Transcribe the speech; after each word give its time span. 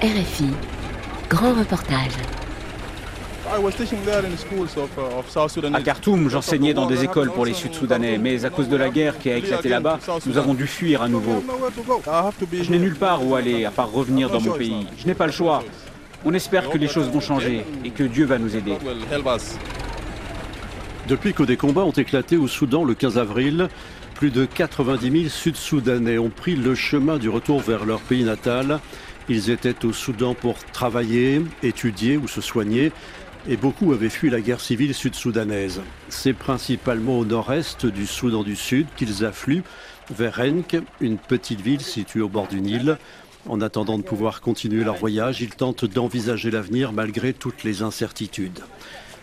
RFI, 0.00 0.50
grand 1.28 1.52
reportage. 1.52 2.12
À 5.74 5.82
Khartoum, 5.82 6.28
j'enseignais 6.28 6.74
dans 6.74 6.86
des 6.86 7.02
écoles 7.02 7.32
pour 7.32 7.44
les 7.44 7.54
Sud-Soudanais, 7.54 8.18
mais 8.18 8.44
à 8.44 8.50
cause 8.50 8.68
de 8.68 8.76
la 8.76 8.88
guerre 8.88 9.18
qui 9.18 9.30
a 9.30 9.36
éclaté 9.36 9.68
là-bas, 9.68 9.98
nous 10.26 10.38
avons 10.38 10.54
dû 10.54 10.68
fuir 10.68 11.02
à 11.02 11.08
nouveau. 11.08 11.42
Je 12.52 12.70
n'ai 12.70 12.78
nulle 12.78 12.94
part 12.94 13.26
où 13.26 13.34
aller, 13.34 13.64
à 13.64 13.72
part 13.72 13.90
revenir 13.90 14.30
dans 14.30 14.40
mon 14.40 14.52
pays. 14.52 14.86
Je 14.96 15.06
n'ai 15.06 15.14
pas 15.14 15.26
le 15.26 15.32
choix. 15.32 15.64
On 16.24 16.34
espère 16.34 16.70
que 16.70 16.78
les 16.78 16.88
choses 16.88 17.08
vont 17.10 17.20
changer 17.20 17.64
et 17.84 17.90
que 17.90 18.04
Dieu 18.04 18.26
va 18.26 18.38
nous 18.38 18.54
aider. 18.54 18.76
Depuis 21.08 21.34
que 21.34 21.44
des 21.44 21.56
combats 21.56 21.84
ont 21.84 21.92
éclaté 21.92 22.36
au 22.36 22.48
Soudan 22.48 22.84
le 22.84 22.94
15 22.94 23.18
avril, 23.18 23.68
plus 24.16 24.30
de 24.30 24.46
90 24.46 25.10
000 25.10 25.28
Sud-Soudanais 25.28 26.16
ont 26.16 26.30
pris 26.30 26.56
le 26.56 26.74
chemin 26.74 27.18
du 27.18 27.28
retour 27.28 27.60
vers 27.60 27.84
leur 27.84 28.00
pays 28.00 28.24
natal. 28.24 28.80
Ils 29.28 29.50
étaient 29.50 29.84
au 29.84 29.92
Soudan 29.92 30.32
pour 30.32 30.56
travailler, 30.72 31.42
étudier 31.62 32.16
ou 32.16 32.26
se 32.26 32.40
soigner 32.40 32.92
et 33.46 33.58
beaucoup 33.58 33.92
avaient 33.92 34.08
fui 34.08 34.30
la 34.30 34.40
guerre 34.40 34.62
civile 34.62 34.94
sud-soudanaise. 34.94 35.82
C'est 36.08 36.32
principalement 36.32 37.18
au 37.18 37.26
nord-est 37.26 37.84
du 37.84 38.06
Soudan 38.06 38.42
du 38.42 38.56
Sud 38.56 38.86
qu'ils 38.96 39.24
affluent 39.26 39.64
vers 40.10 40.36
Renk, 40.36 40.78
une 41.02 41.18
petite 41.18 41.60
ville 41.60 41.82
située 41.82 42.22
au 42.22 42.28
bord 42.30 42.48
du 42.48 42.62
Nil. 42.62 42.96
En 43.46 43.60
attendant 43.60 43.98
de 43.98 44.02
pouvoir 44.02 44.40
continuer 44.40 44.82
leur 44.82 44.96
voyage, 44.96 45.42
ils 45.42 45.54
tentent 45.54 45.84
d'envisager 45.84 46.50
l'avenir 46.50 46.92
malgré 46.92 47.34
toutes 47.34 47.64
les 47.64 47.82
incertitudes. 47.82 48.60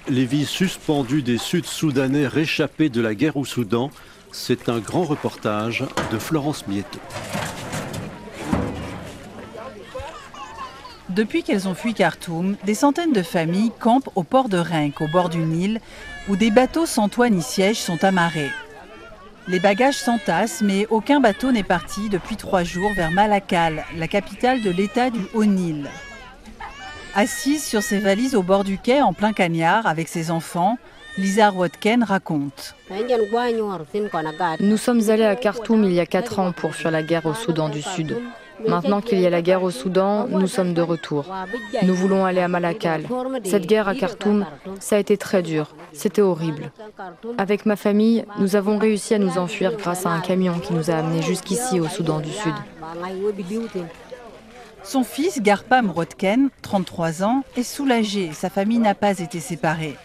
Les 0.07 0.25
vies 0.25 0.45
suspendues 0.45 1.23
des 1.23 1.39
Sud-Soudanais 1.39 2.27
réchappés 2.27 2.89
de 2.89 3.01
la 3.01 3.15
guerre 3.15 3.37
au 3.37 3.45
Soudan, 3.45 3.89
c'est 4.33 4.67
un 4.67 4.79
grand 4.79 5.03
reportage 5.03 5.85
de 6.11 6.17
Florence 6.17 6.67
Mieto. 6.67 6.99
Depuis 11.09 11.43
qu'elles 11.43 11.67
ont 11.67 11.75
fui 11.75 11.93
Khartoum, 11.93 12.57
des 12.65 12.73
centaines 12.73 13.13
de 13.13 13.21
familles 13.21 13.71
campent 13.79 14.09
au 14.15 14.23
port 14.23 14.49
de 14.49 14.57
Renk, 14.57 14.99
au 15.01 15.07
bord 15.07 15.29
du 15.29 15.37
Nil, 15.37 15.79
où 16.27 16.35
des 16.35 16.49
bateaux 16.49 16.87
sans 16.87 17.09
toit 17.09 17.29
ni 17.29 17.43
siège 17.43 17.77
sont 17.77 18.03
amarrés. 18.03 18.49
Les 19.47 19.59
bagages 19.59 19.97
s'entassent, 19.97 20.61
mais 20.61 20.87
aucun 20.89 21.19
bateau 21.19 21.51
n'est 21.51 21.63
parti 21.63 22.09
depuis 22.09 22.35
trois 22.35 22.63
jours 22.63 22.91
vers 22.95 23.11
Malakal, 23.11 23.85
la 23.95 24.07
capitale 24.07 24.63
de 24.63 24.71
l'État 24.71 25.11
du 25.11 25.21
Haut-Nil. 25.35 25.87
Assise 27.13 27.63
sur 27.63 27.83
ses 27.83 27.99
valises 27.99 28.33
au 28.33 28.41
bord 28.41 28.63
du 28.63 28.79
quai 28.79 29.01
en 29.01 29.13
plein 29.13 29.33
cagnard 29.33 29.85
avec 29.85 30.07
ses 30.07 30.31
enfants, 30.31 30.77
Lisa 31.17 31.49
Rotken 31.49 32.03
raconte. 32.03 32.75
Nous 34.59 34.77
sommes 34.77 35.09
allés 35.09 35.25
à 35.25 35.35
Khartoum 35.35 35.83
il 35.83 35.93
y 35.93 35.99
a 35.99 36.05
quatre 36.05 36.39
ans 36.39 36.51
pour 36.51 36.73
fuir 36.73 36.89
la 36.89 37.03
guerre 37.03 37.25
au 37.27 37.33
Soudan 37.33 37.69
du 37.69 37.81
Sud. 37.81 38.17
Maintenant 38.67 39.01
qu'il 39.01 39.19
y 39.19 39.27
a 39.27 39.29
la 39.29 39.41
guerre 39.41 39.61
au 39.61 39.71
Soudan, 39.71 40.27
nous 40.27 40.47
sommes 40.47 40.73
de 40.73 40.81
retour. 40.81 41.25
Nous 41.83 41.93
voulons 41.93 42.25
aller 42.25 42.41
à 42.41 42.47
Malakal. 42.47 43.03
Cette 43.43 43.67
guerre 43.67 43.87
à 43.87 43.95
Khartoum, 43.95 44.45
ça 44.79 44.95
a 44.95 44.99
été 44.99 45.17
très 45.17 45.43
dur. 45.43 45.75
C'était 45.91 46.21
horrible. 46.21 46.71
Avec 47.37 47.65
ma 47.65 47.75
famille, 47.75 48.25
nous 48.39 48.55
avons 48.55 48.77
réussi 48.77 49.13
à 49.13 49.19
nous 49.19 49.37
enfuir 49.37 49.75
grâce 49.77 50.05
à 50.05 50.09
un 50.09 50.19
camion 50.19 50.59
qui 50.59 50.73
nous 50.73 50.89
a 50.89 50.95
amenés 50.95 51.21
jusqu'ici 51.21 51.79
au 51.79 51.87
Soudan 51.87 52.19
du 52.19 52.31
Sud. 52.31 52.53
Son 54.83 55.03
fils, 55.03 55.41
Garpam 55.41 55.89
Rotken, 55.89 56.49
33 56.61 57.23
ans, 57.23 57.43
est 57.55 57.63
soulagé. 57.63 58.31
Sa 58.33 58.49
famille 58.49 58.79
n'a 58.79 58.95
pas 58.95 59.19
été 59.19 59.39
séparée. 59.39 59.95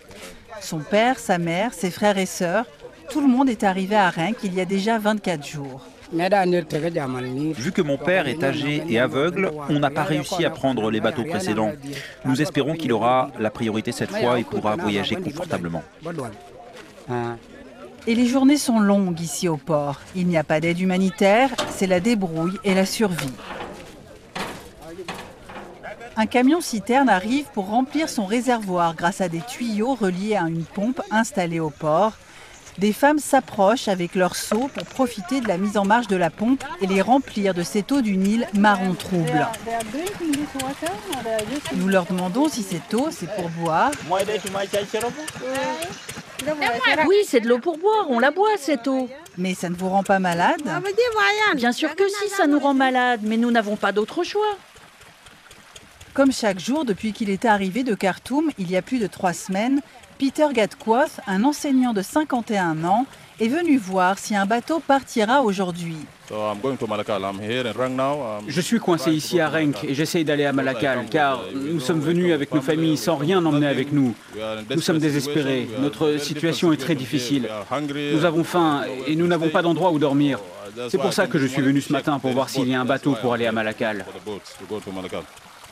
Son 0.61 0.79
père, 0.79 1.19
sa 1.19 1.39
mère, 1.39 1.73
ses 1.73 1.91
frères 1.91 2.19
et 2.19 2.27
sœurs, 2.27 2.65
tout 3.11 3.21
le 3.21 3.27
monde 3.27 3.49
est 3.49 3.65
arrivé 3.65 3.97
à 3.97 4.11
Rennes 4.11 4.35
il 4.45 4.55
y 4.55 4.61
a 4.61 4.65
déjà 4.65 4.99
24 4.99 5.47
jours. 5.47 5.87
Vu 6.13 7.73
que 7.73 7.83
mon 7.83 7.99
père 7.99 8.29
est 8.29 8.43
âgé 8.43 8.83
et 8.89 8.99
aveugle, 8.99 9.51
on 9.69 9.79
n'a 9.79 9.91
pas 9.91 10.05
réussi 10.05 10.45
à 10.45 10.51
prendre 10.51 10.91
les 10.91 11.01
bateaux 11.01 11.25
précédents. 11.25 11.73
Nous 12.25 12.41
espérons 12.41 12.75
qu'il 12.75 12.93
aura 12.93 13.31
la 13.39 13.51
priorité 13.51 13.93
cette 13.93 14.11
fois 14.11 14.39
et 14.39 14.45
pourra 14.45 14.77
voyager 14.77 15.17
confortablement. 15.17 15.83
Et 18.07 18.15
les 18.15 18.27
journées 18.27 18.57
sont 18.57 18.81
longues 18.81 19.21
ici 19.21 19.49
au 19.49 19.59
port. 19.59 20.01
Il 20.17 20.29
n'y 20.29 20.39
a 20.39 20.45
pas 20.45 20.61
d'aide 20.61 20.81
humanitaire, 20.81 21.51
c'est 21.71 21.87
la 21.87 22.01
débrouille 22.01 22.57
et 22.65 22.75
la 22.75 22.87
survie. 22.87 23.35
Un 26.21 26.27
camion 26.27 26.61
citerne 26.61 27.09
arrive 27.09 27.47
pour 27.55 27.69
remplir 27.69 28.09
son 28.09 28.27
réservoir 28.27 28.97
grâce 28.97 29.21
à 29.21 29.29
des 29.29 29.41
tuyaux 29.41 29.95
reliés 29.95 30.35
à 30.35 30.49
une 30.49 30.65
pompe 30.65 31.01
installée 31.13 31.61
au 31.61 31.71
port. 31.71 32.15
Des 32.79 32.93
femmes 32.93 33.21
s'approchent 33.21 33.87
avec 33.87 34.17
leurs 34.17 34.35
seaux 34.35 34.69
pour 34.75 34.85
profiter 34.85 35.41
de 35.41 35.47
la 35.47 35.59
mise 35.59 35.77
en 35.77 35.85
marche 35.85 36.09
de 36.09 36.17
la 36.17 36.31
pompe 36.31 36.65
et 36.83 36.89
les 36.89 37.03
remplir 37.03 37.55
de 37.55 37.63
cette 37.63 37.93
eau 37.93 38.01
du 38.01 38.17
Nil 38.17 38.49
marron 38.55 38.95
trouble. 38.95 39.47
Nous 41.77 41.87
leur 41.87 42.05
demandons 42.07 42.49
si 42.49 42.65
cette 42.65 42.93
eau, 42.95 43.11
c'est 43.13 43.33
pour 43.37 43.49
boire. 43.51 43.93
Oui, 47.07 47.17
c'est 47.29 47.41
de 47.41 47.49
l'eau 47.49 47.61
pour 47.61 47.79
boire, 47.79 48.07
on 48.09 48.19
la 48.19 48.33
boit 48.33 48.57
cette 48.59 48.89
eau. 48.89 49.09
Mais 49.37 49.55
ça 49.55 49.69
ne 49.69 49.77
vous 49.77 49.89
rend 49.89 50.03
pas 50.03 50.19
malade? 50.19 50.63
Bien 51.55 51.71
sûr 51.71 51.95
que 51.95 52.09
si, 52.09 52.29
ça 52.31 52.49
nous 52.49 52.59
rend 52.59 52.75
malade, 52.75 53.21
mais 53.23 53.37
nous 53.37 53.53
n'avons 53.53 53.77
pas 53.77 53.93
d'autre 53.93 54.25
choix. 54.25 54.57
Comme 56.19 56.33
chaque 56.33 56.59
jour 56.59 56.85
depuis 56.85 57.13
qu'il 57.13 57.31
est 57.31 57.45
arrivé 57.45 57.85
de 57.85 57.95
Khartoum 57.95 58.51
il 58.59 58.69
y 58.69 58.77
a 58.77 58.83
plus 58.83 58.99
de 58.99 59.07
trois 59.07 59.33
semaines, 59.33 59.81
Peter 60.19 60.47
Gatquoth, 60.53 61.21
un 61.29 61.45
enseignant 61.45 61.93
de 61.93 62.03
51 62.03 62.83
ans, 62.83 63.07
est 63.39 63.47
venu 63.47 63.79
voir 63.79 64.19
si 64.19 64.35
un 64.35 64.45
bateau 64.45 64.81
partira 64.81 65.43
aujourd'hui. 65.43 65.95
Je 68.49 68.61
suis 68.61 68.81
coincé 68.81 69.13
ici 69.13 69.39
à 69.39 69.49
Renk 69.49 69.85
et 69.85 69.95
j'essaye 69.95 70.25
d'aller 70.25 70.45
à 70.45 70.53
Malakal 70.53 71.07
car 71.09 71.45
nous 71.55 71.79
sommes 71.79 72.01
venus 72.01 72.33
avec 72.33 72.53
nos 72.53 72.63
familles 72.63 72.97
sans 72.97 73.15
rien 73.15 73.47
emmener 73.47 73.69
avec 73.69 73.93
nous. 73.93 74.13
Nous 74.75 74.81
sommes 74.81 74.99
désespérés. 74.99 75.69
Notre 75.79 76.17
situation 76.17 76.73
est 76.73 76.79
très 76.79 76.97
difficile. 76.97 77.49
Nous 78.13 78.25
avons 78.25 78.43
faim 78.43 78.83
et 79.07 79.15
nous 79.15 79.29
n'avons 79.29 79.51
pas 79.51 79.63
d'endroit 79.63 79.93
où 79.93 80.01
dormir. 80.01 80.41
C'est 80.89 80.99
pour 80.99 81.13
ça 81.13 81.29
que 81.29 81.39
je 81.39 81.47
suis 81.47 81.63
venu 81.63 81.81
ce 81.81 81.93
matin 81.93 82.19
pour 82.19 82.33
voir 82.33 82.49
s'il 82.49 82.69
y 82.69 82.75
a 82.75 82.81
un 82.81 82.85
bateau 82.85 83.17
pour 83.23 83.35
aller 83.35 83.47
à 83.47 83.53
Malakal. 83.53 84.05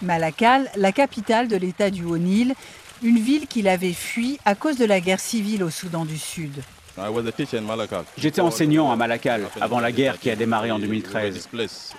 Malakal, 0.03 0.71
la 0.77 0.93
capitale 0.93 1.49
de 1.49 1.57
l'État 1.57 1.91
du 1.91 2.05
Haut-Nil, 2.05 2.55
une 3.03 3.19
ville 3.19 3.47
qu'il 3.47 3.69
avait 3.69 3.93
fui 3.93 4.39
à 4.45 4.55
cause 4.55 4.77
de 4.77 4.85
la 4.85 5.01
guerre 5.01 5.21
civile 5.21 5.63
au 5.63 5.71
Soudan 5.71 6.05
du 6.05 6.19
Sud. 6.19 6.63
J'étais 8.17 8.41
enseignant 8.41 8.91
à 8.91 8.97
Malakal 8.97 9.49
avant 9.61 9.81
la 9.81 9.93
guerre 9.93 10.19
qui 10.19 10.31
a 10.31 10.37
démarré 10.37 10.71
en 10.71 10.79
2013. 10.79 11.49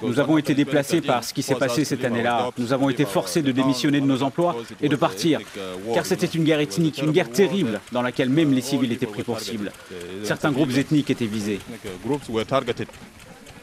Nous 0.01 0.19
avons 0.19 0.37
été 0.37 0.55
déplacés 0.55 1.01
par 1.01 1.23
ce 1.23 1.33
qui 1.33 1.43
s'est 1.43 1.55
passé 1.55 1.85
cette 1.85 2.03
année-là. 2.03 2.49
Nous 2.57 2.73
avons 2.73 2.89
été 2.89 3.05
forcés 3.05 3.43
de 3.43 3.51
démissionner 3.51 4.01
de 4.01 4.05
nos 4.05 4.23
emplois 4.23 4.55
et 4.81 4.89
de 4.89 4.95
partir, 4.95 5.39
car 5.93 6.05
c'était 6.05 6.25
une 6.25 6.43
guerre 6.43 6.59
ethnique, 6.59 6.99
une 7.01 7.11
guerre 7.11 7.29
terrible 7.29 7.79
dans 7.91 8.01
laquelle 8.01 8.29
même 8.29 8.53
les 8.53 8.61
civils 8.61 8.91
étaient 8.91 9.05
pris 9.05 9.23
pour 9.23 9.39
cible. 9.39 9.71
Certains 10.23 10.51
groupes 10.51 10.75
ethniques 10.75 11.09
étaient 11.09 11.25
visés. 11.25 11.59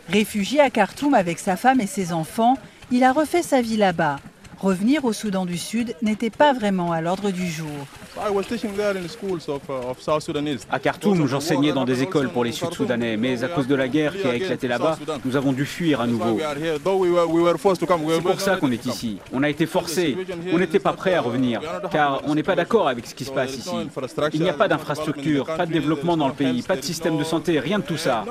Réfugié 0.09 0.61
à 0.61 0.71
Khartoum 0.71 1.15
avec 1.15 1.39
sa 1.39 1.57
femme 1.57 1.81
et 1.81 1.87
ses 1.87 2.13
enfants, 2.13 2.59
il 2.91 3.05
a 3.05 3.13
refait 3.13 3.43
sa 3.43 3.61
vie 3.61 3.77
là-bas. 3.77 4.19
Revenir 4.65 5.05
au 5.05 5.13
Soudan 5.13 5.45
du 5.45 5.59
Sud 5.59 5.95
n'était 6.01 6.31
pas 6.31 6.55
vraiment 6.55 6.91
à 6.91 7.03
l'ordre 7.03 7.31
du 7.31 7.51
jour. 7.51 7.69
À 10.71 10.79
Khartoum, 10.79 11.27
j'enseignais 11.27 11.75
dans 11.75 11.85
des 11.85 12.03
écoles 12.03 12.31
pour 12.31 12.45
les 12.45 12.53
Sud-Soudanais, 12.53 13.19
mais 13.19 13.45
à 13.45 13.49
cause 13.49 13.67
de 13.67 13.75
la 13.75 13.89
guerre 13.89 14.17
qui 14.17 14.27
a 14.27 14.35
éclaté 14.35 14.67
là-bas, 14.67 14.99
nous 15.27 15.37
avons 15.37 15.53
dû 15.53 15.67
fuir 15.67 16.01
à 16.01 16.07
nouveau. 16.07 16.39
C'est 17.75 18.23
pour 18.23 18.41
ça 18.41 18.57
qu'on 18.57 18.73
est 18.73 18.87
ici. 18.87 19.19
On 19.35 19.43
a 19.43 19.51
été 19.51 19.67
forcés. 19.67 20.17
On 20.51 20.59
n'était 20.59 20.79
pas 20.79 20.95
prêts 20.95 21.13
à 21.13 21.21
revenir, 21.21 21.61
car 21.91 22.23
on 22.27 22.35
n'est 22.35 22.43
pas 22.43 22.57
d'accord 22.57 22.89
avec 22.89 23.07
ce 23.07 23.15
qui 23.15 23.27
se 23.27 23.33
passe 23.33 23.55
ici. 23.55 23.69
Il 24.33 24.41
n'y 24.41 24.49
a 24.49 24.55
pas 24.55 24.69
d'infrastructure, 24.69 25.45
pas 25.45 25.67
de 25.67 25.73
développement 25.73 26.17
dans 26.17 26.29
le 26.29 26.35
pays, 26.35 26.63
pas 26.63 26.77
de 26.77 26.83
système 26.83 27.19
de 27.19 27.25
santé, 27.25 27.61
rien 27.61 27.81
de 27.81 27.85
tout 27.85 27.99
ça. 27.99 28.25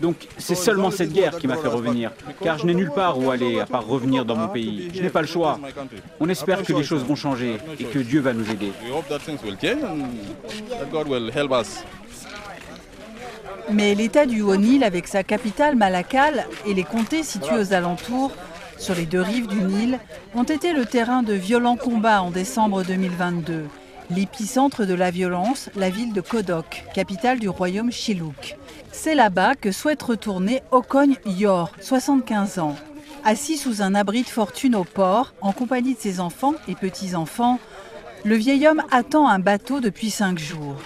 Donc 0.00 0.28
c'est 0.38 0.54
seulement 0.54 0.92
cette 0.92 1.12
guerre 1.12 1.36
qui 1.36 1.48
m'a 1.48 1.56
fait 1.56 1.66
revenir, 1.66 2.12
car 2.40 2.58
je 2.58 2.66
n'ai 2.66 2.74
nulle 2.74 2.92
part 2.92 3.18
où 3.18 3.32
aller 3.32 3.58
à 3.58 3.66
part 3.66 3.84
revenir 3.84 4.24
dans 4.24 4.36
mon 4.36 4.46
pays. 4.46 4.92
Je 4.94 5.02
n'ai 5.02 5.10
pas 5.10 5.22
le 5.22 5.26
choix. 5.26 5.58
On 6.20 6.28
espère 6.28 6.62
que 6.62 6.72
les 6.72 6.84
choses 6.84 7.04
vont 7.04 7.16
changer 7.16 7.58
et 7.78 7.84
que 7.84 7.98
Dieu 7.98 8.20
va 8.20 8.32
nous 8.32 8.50
aider. 8.50 8.72
Mais 13.70 13.94
l'État 13.94 14.26
du 14.26 14.42
Haut-Nil, 14.42 14.84
avec 14.84 15.08
sa 15.08 15.22
capitale 15.22 15.76
Malakal 15.76 16.46
et 16.66 16.74
les 16.74 16.84
comtés 16.84 17.22
situés 17.22 17.58
aux 17.58 17.72
alentours, 17.72 18.32
sur 18.78 18.94
les 18.94 19.06
deux 19.06 19.22
rives 19.22 19.46
du 19.46 19.62
Nil, 19.62 19.98
ont 20.34 20.42
été 20.42 20.72
le 20.72 20.84
terrain 20.84 21.22
de 21.22 21.32
violents 21.32 21.76
combats 21.76 22.22
en 22.22 22.30
décembre 22.30 22.82
2022. 22.82 23.64
L'épicentre 24.10 24.84
de 24.84 24.92
la 24.92 25.10
violence, 25.10 25.70
la 25.76 25.88
ville 25.88 26.12
de 26.12 26.20
Kodok, 26.20 26.84
capitale 26.94 27.38
du 27.38 27.48
royaume 27.48 27.90
Chilouk. 27.90 28.56
C'est 28.92 29.14
là-bas 29.14 29.54
que 29.54 29.72
souhaite 29.72 30.02
retourner 30.02 30.62
Okogne 30.70 31.16
Yor, 31.24 31.70
75 31.80 32.58
ans. 32.58 32.76
Assis 33.26 33.56
sous 33.56 33.80
un 33.80 33.94
abri 33.94 34.22
de 34.22 34.28
fortune 34.28 34.76
au 34.76 34.84
port, 34.84 35.32
en 35.40 35.52
compagnie 35.52 35.94
de 35.94 35.98
ses 35.98 36.20
enfants 36.20 36.52
et 36.68 36.74
petits-enfants, 36.74 37.58
le 38.22 38.34
vieil 38.34 38.68
homme 38.68 38.82
attend 38.90 39.26
un 39.26 39.38
bateau 39.38 39.80
depuis 39.80 40.10
cinq 40.10 40.38
jours. 40.38 40.76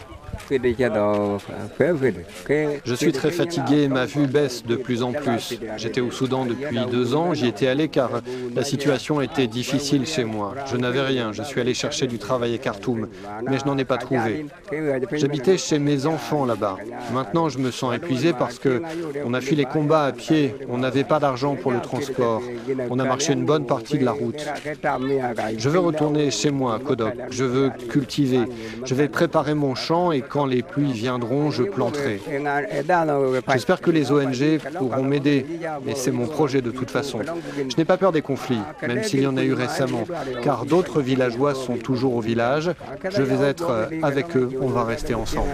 Je 2.84 2.94
suis 2.94 3.12
très 3.12 3.30
fatigué, 3.30 3.88
ma 3.88 4.06
vue 4.06 4.26
baisse 4.26 4.64
de 4.64 4.76
plus 4.76 5.02
en 5.02 5.12
plus. 5.12 5.58
J'étais 5.76 6.00
au 6.00 6.10
Soudan 6.10 6.44
depuis 6.44 6.78
deux 6.90 7.14
ans, 7.14 7.34
j'y 7.34 7.46
étais 7.46 7.68
allé 7.68 7.88
car 7.88 8.10
la 8.54 8.64
situation 8.64 9.20
était 9.20 9.46
difficile 9.46 10.06
chez 10.06 10.24
moi. 10.24 10.54
Je 10.66 10.76
n'avais 10.76 11.02
rien, 11.02 11.32
je 11.32 11.42
suis 11.42 11.60
allé 11.60 11.74
chercher 11.74 12.06
du 12.06 12.18
travail 12.18 12.54
à 12.54 12.58
Khartoum, 12.58 13.08
mais 13.48 13.58
je 13.58 13.64
n'en 13.64 13.78
ai 13.78 13.84
pas 13.84 13.98
trouvé. 13.98 14.46
J'habitais 15.12 15.58
chez 15.58 15.78
mes 15.78 16.06
enfants 16.06 16.44
là-bas. 16.44 16.76
Maintenant, 17.12 17.48
je 17.48 17.58
me 17.58 17.70
sens 17.70 17.94
épuisé 17.94 18.32
parce 18.32 18.58
que 18.58 18.82
on 19.24 19.34
a 19.34 19.40
fui 19.40 19.56
les 19.56 19.64
combats 19.64 20.04
à 20.04 20.12
pied, 20.12 20.54
on 20.68 20.78
n'avait 20.78 21.04
pas 21.04 21.18
d'argent 21.20 21.56
pour 21.56 21.72
le 21.72 21.80
transport, 21.80 22.42
on 22.90 22.98
a 22.98 23.04
marché 23.04 23.32
une 23.32 23.44
bonne 23.44 23.66
partie 23.66 23.98
de 23.98 24.04
la 24.04 24.12
route. 24.12 24.46
Je 25.56 25.68
veux 25.68 25.78
retourner 25.78 26.30
chez 26.30 26.50
moi 26.50 26.74
à 26.74 26.78
Kodok, 26.78 27.14
je 27.30 27.44
veux 27.44 27.70
cultiver, 27.88 28.40
je 28.84 28.94
vais 28.94 29.08
préparer 29.08 29.54
mon 29.54 29.74
champ 29.74 30.12
et 30.12 30.22
quand 30.28 30.46
les 30.46 30.62
pluies 30.62 30.92
viendront, 30.92 31.50
je 31.50 31.62
planterai. 31.62 32.20
J'espère 33.52 33.80
que 33.80 33.90
les 33.90 34.12
ONG 34.12 34.60
pourront 34.76 35.02
m'aider, 35.02 35.46
et 35.86 35.94
c'est 35.94 36.10
mon 36.10 36.26
projet 36.26 36.62
de 36.62 36.70
toute 36.70 36.90
façon. 36.90 37.20
Je 37.68 37.76
n'ai 37.76 37.84
pas 37.84 37.96
peur 37.96 38.12
des 38.12 38.22
conflits, 38.22 38.60
même 38.82 39.02
s'il 39.02 39.22
y 39.22 39.26
en 39.26 39.36
a 39.36 39.42
eu 39.42 39.54
récemment, 39.54 40.04
car 40.42 40.64
d'autres 40.64 41.00
villageois 41.00 41.54
sont 41.54 41.76
toujours 41.76 42.14
au 42.14 42.20
village. 42.20 42.70
Je 43.10 43.22
vais 43.22 43.46
être 43.46 43.88
avec 44.02 44.36
eux, 44.36 44.50
on 44.60 44.68
va 44.68 44.84
rester 44.84 45.14
ensemble. 45.14 45.48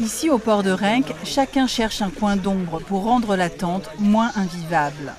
Ici, 0.00 0.30
au 0.30 0.38
port 0.38 0.62
de 0.62 0.70
Rennes, 0.70 1.04
chacun 1.24 1.66
cherche 1.66 2.00
un 2.00 2.08
coin 2.08 2.36
d'ombre 2.36 2.80
pour 2.80 3.04
rendre 3.04 3.36
la 3.36 3.50
tente 3.50 3.90
moins 3.98 4.30
invivable. 4.34 5.12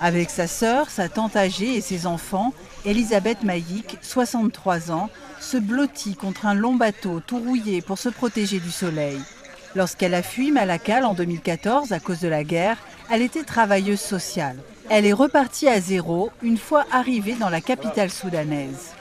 Avec 0.00 0.30
sa 0.30 0.48
sœur, 0.48 0.90
sa 0.90 1.08
tante 1.08 1.36
âgée 1.36 1.76
et 1.76 1.80
ses 1.80 2.08
enfants, 2.08 2.52
Elisabeth 2.84 3.44
Maïk, 3.44 3.96
63 4.00 4.90
ans, 4.90 5.08
se 5.40 5.56
blottit 5.56 6.16
contre 6.16 6.46
un 6.46 6.54
long 6.54 6.74
bateau 6.74 7.20
tout 7.24 7.38
rouillé 7.38 7.80
pour 7.80 7.98
se 7.98 8.08
protéger 8.08 8.58
du 8.58 8.70
soleil. 8.70 9.18
Lorsqu'elle 9.76 10.14
a 10.14 10.22
fui 10.22 10.50
Malakal 10.50 11.04
en 11.04 11.14
2014 11.14 11.92
à 11.92 12.00
cause 12.00 12.20
de 12.20 12.28
la 12.28 12.42
guerre, 12.42 12.78
elle 13.10 13.22
était 13.22 13.44
travailleuse 13.44 14.00
sociale. 14.00 14.56
Elle 14.90 15.06
est 15.06 15.12
repartie 15.12 15.68
à 15.68 15.80
zéro 15.80 16.30
une 16.42 16.58
fois 16.58 16.84
arrivée 16.90 17.34
dans 17.34 17.48
la 17.48 17.60
capitale 17.60 18.10
soudanaise. 18.10 18.94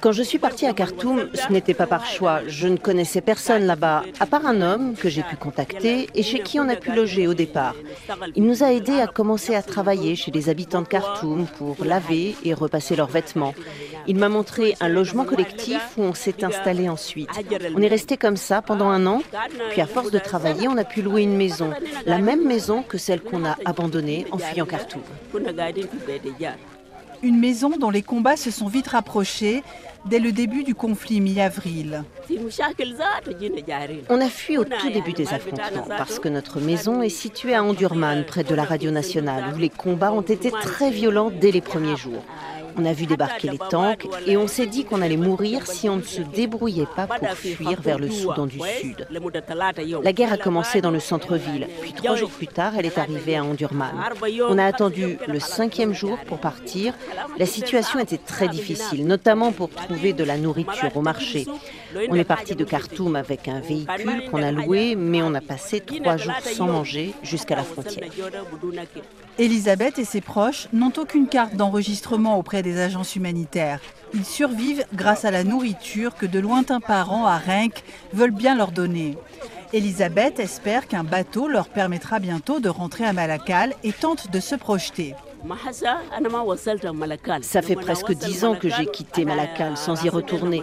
Quand 0.00 0.12
je 0.12 0.22
suis 0.22 0.38
partie 0.38 0.66
à 0.66 0.72
Khartoum, 0.72 1.28
ce 1.34 1.52
n'était 1.52 1.74
pas 1.74 1.86
par 1.86 2.04
choix. 2.04 2.40
Je 2.46 2.68
ne 2.68 2.76
connaissais 2.76 3.20
personne 3.20 3.66
là-bas, 3.66 4.04
à 4.18 4.26
part 4.26 4.46
un 4.46 4.62
homme 4.62 4.94
que 4.94 5.08
j'ai 5.08 5.22
pu 5.22 5.36
contacter 5.36 6.08
et 6.14 6.22
chez 6.22 6.40
qui 6.40 6.58
on 6.58 6.68
a 6.68 6.76
pu 6.76 6.92
loger 6.92 7.26
au 7.26 7.34
départ. 7.34 7.74
Il 8.34 8.44
nous 8.44 8.62
a 8.62 8.72
aidés 8.72 9.00
à 9.00 9.06
commencer 9.06 9.54
à 9.54 9.62
travailler 9.62 10.16
chez 10.16 10.30
les 10.30 10.48
habitants 10.48 10.82
de 10.82 10.88
Khartoum 10.88 11.46
pour 11.58 11.76
laver 11.84 12.34
et 12.44 12.54
repasser 12.54 12.96
leurs 12.96 13.08
vêtements. 13.08 13.54
Il 14.08 14.16
m'a 14.16 14.28
montré 14.28 14.74
un 14.80 14.88
logement 14.88 15.24
collectif 15.24 15.80
où 15.96 16.02
on 16.02 16.14
s'est 16.14 16.44
installé 16.44 16.88
ensuite. 16.88 17.30
On 17.74 17.82
est 17.82 17.88
resté 17.88 18.16
comme 18.16 18.36
ça 18.36 18.62
pendant 18.62 18.88
un 18.88 19.06
an, 19.06 19.22
puis 19.70 19.80
à 19.80 19.86
force 19.86 20.10
de 20.10 20.18
travailler, 20.18 20.68
on 20.68 20.76
a 20.76 20.84
pu 20.84 21.02
louer 21.02 21.22
une 21.22 21.36
maison, 21.36 21.70
la 22.06 22.18
même 22.18 22.46
maison 22.46 22.82
que 22.82 22.98
celle 22.98 23.20
qu'on 23.20 23.44
a 23.44 23.56
abandonnée 23.64 24.26
en 24.30 24.38
fuyant 24.38 24.66
Khartoum. 24.66 25.02
Une 27.26 27.40
maison 27.40 27.70
dont 27.70 27.90
les 27.90 28.02
combats 28.02 28.36
se 28.36 28.52
sont 28.52 28.68
vite 28.68 28.86
rapprochés 28.86 29.64
dès 30.08 30.18
le 30.18 30.32
début 30.32 30.64
du 30.64 30.74
conflit 30.74 31.20
mi-avril. 31.20 32.04
On 34.08 34.20
a 34.20 34.28
fui 34.28 34.58
au 34.58 34.64
tout 34.64 34.90
début 34.90 35.12
des 35.12 35.32
affrontements 35.32 35.88
parce 35.88 36.18
que 36.18 36.28
notre 36.28 36.60
maison 36.60 37.02
est 37.02 37.08
située 37.08 37.54
à 37.54 37.62
Ondurman, 37.62 38.24
près 38.24 38.44
de 38.44 38.54
la 38.54 38.64
radio 38.64 38.90
nationale, 38.90 39.54
où 39.54 39.58
les 39.58 39.70
combats 39.70 40.12
ont 40.12 40.22
été 40.22 40.50
très 40.50 40.90
violents 40.90 41.30
dès 41.30 41.50
les 41.50 41.60
premiers 41.60 41.96
jours. 41.96 42.22
On 42.78 42.84
a 42.84 42.92
vu 42.92 43.06
débarquer 43.06 43.48
les 43.48 43.58
tanks 43.58 44.06
et 44.26 44.36
on 44.36 44.46
s'est 44.46 44.66
dit 44.66 44.84
qu'on 44.84 45.00
allait 45.00 45.16
mourir 45.16 45.66
si 45.66 45.88
on 45.88 45.96
ne 45.96 46.02
se 46.02 46.20
débrouillait 46.20 46.86
pas 46.94 47.06
pour 47.06 47.28
fuir 47.30 47.80
vers 47.80 47.98
le 47.98 48.10
Soudan 48.10 48.46
du 48.46 48.60
Sud. 48.60 49.06
La 50.02 50.12
guerre 50.12 50.32
a 50.32 50.36
commencé 50.36 50.82
dans 50.82 50.90
le 50.90 51.00
centre-ville, 51.00 51.68
puis 51.80 51.94
trois 51.94 52.16
jours 52.16 52.28
plus 52.28 52.48
tard, 52.48 52.74
elle 52.76 52.84
est 52.84 52.98
arrivée 52.98 53.36
à 53.36 53.44
Ondurman. 53.44 53.94
On 54.48 54.58
a 54.58 54.64
attendu 54.64 55.18
le 55.26 55.40
cinquième 55.40 55.94
jour 55.94 56.18
pour 56.26 56.38
partir. 56.38 56.92
La 57.38 57.46
situation 57.46 57.98
était 57.98 58.18
très 58.18 58.48
difficile, 58.48 59.06
notamment 59.06 59.52
pour 59.52 59.70
trouver 59.70 59.95
de 59.96 60.24
la 60.24 60.36
nourriture 60.36 60.94
au 60.96 61.00
marché. 61.00 61.46
On 62.08 62.14
est 62.14 62.24
parti 62.24 62.54
de 62.54 62.64
Khartoum 62.64 63.16
avec 63.16 63.48
un 63.48 63.60
véhicule 63.60 64.30
qu'on 64.30 64.42
a 64.42 64.52
loué, 64.52 64.94
mais 64.94 65.22
on 65.22 65.34
a 65.34 65.40
passé 65.40 65.80
trois 65.80 66.16
jours 66.16 66.34
sans 66.42 66.66
manger 66.66 67.14
jusqu'à 67.22 67.56
la 67.56 67.62
frontière. 67.62 68.08
Elisabeth 69.38 69.98
et 69.98 70.04
ses 70.04 70.20
proches 70.20 70.68
n'ont 70.72 70.92
aucune 70.98 71.28
carte 71.28 71.56
d'enregistrement 71.56 72.38
auprès 72.38 72.62
des 72.62 72.78
agences 72.78 73.16
humanitaires. 73.16 73.80
Ils 74.14 74.24
survivent 74.24 74.84
grâce 74.94 75.24
à 75.24 75.30
la 75.30 75.44
nourriture 75.44 76.14
que 76.14 76.26
de 76.26 76.38
lointains 76.38 76.80
parents 76.80 77.26
à 77.26 77.36
Rennes 77.36 77.70
veulent 78.12 78.30
bien 78.30 78.56
leur 78.56 78.72
donner. 78.72 79.16
Elisabeth 79.72 80.38
espère 80.38 80.86
qu'un 80.86 81.04
bateau 81.04 81.48
leur 81.48 81.68
permettra 81.68 82.18
bientôt 82.18 82.60
de 82.60 82.68
rentrer 82.68 83.04
à 83.04 83.12
Malakal 83.12 83.74
et 83.82 83.92
tente 83.92 84.30
de 84.30 84.40
se 84.40 84.54
projeter. 84.54 85.14
Ça 87.42 87.62
fait 87.62 87.76
presque 87.76 88.12
dix 88.12 88.44
ans 88.44 88.54
que 88.54 88.68
j'ai 88.68 88.86
quitté 88.86 89.24
Malakal 89.24 89.76
sans 89.76 90.02
y 90.04 90.08
retourner. 90.08 90.62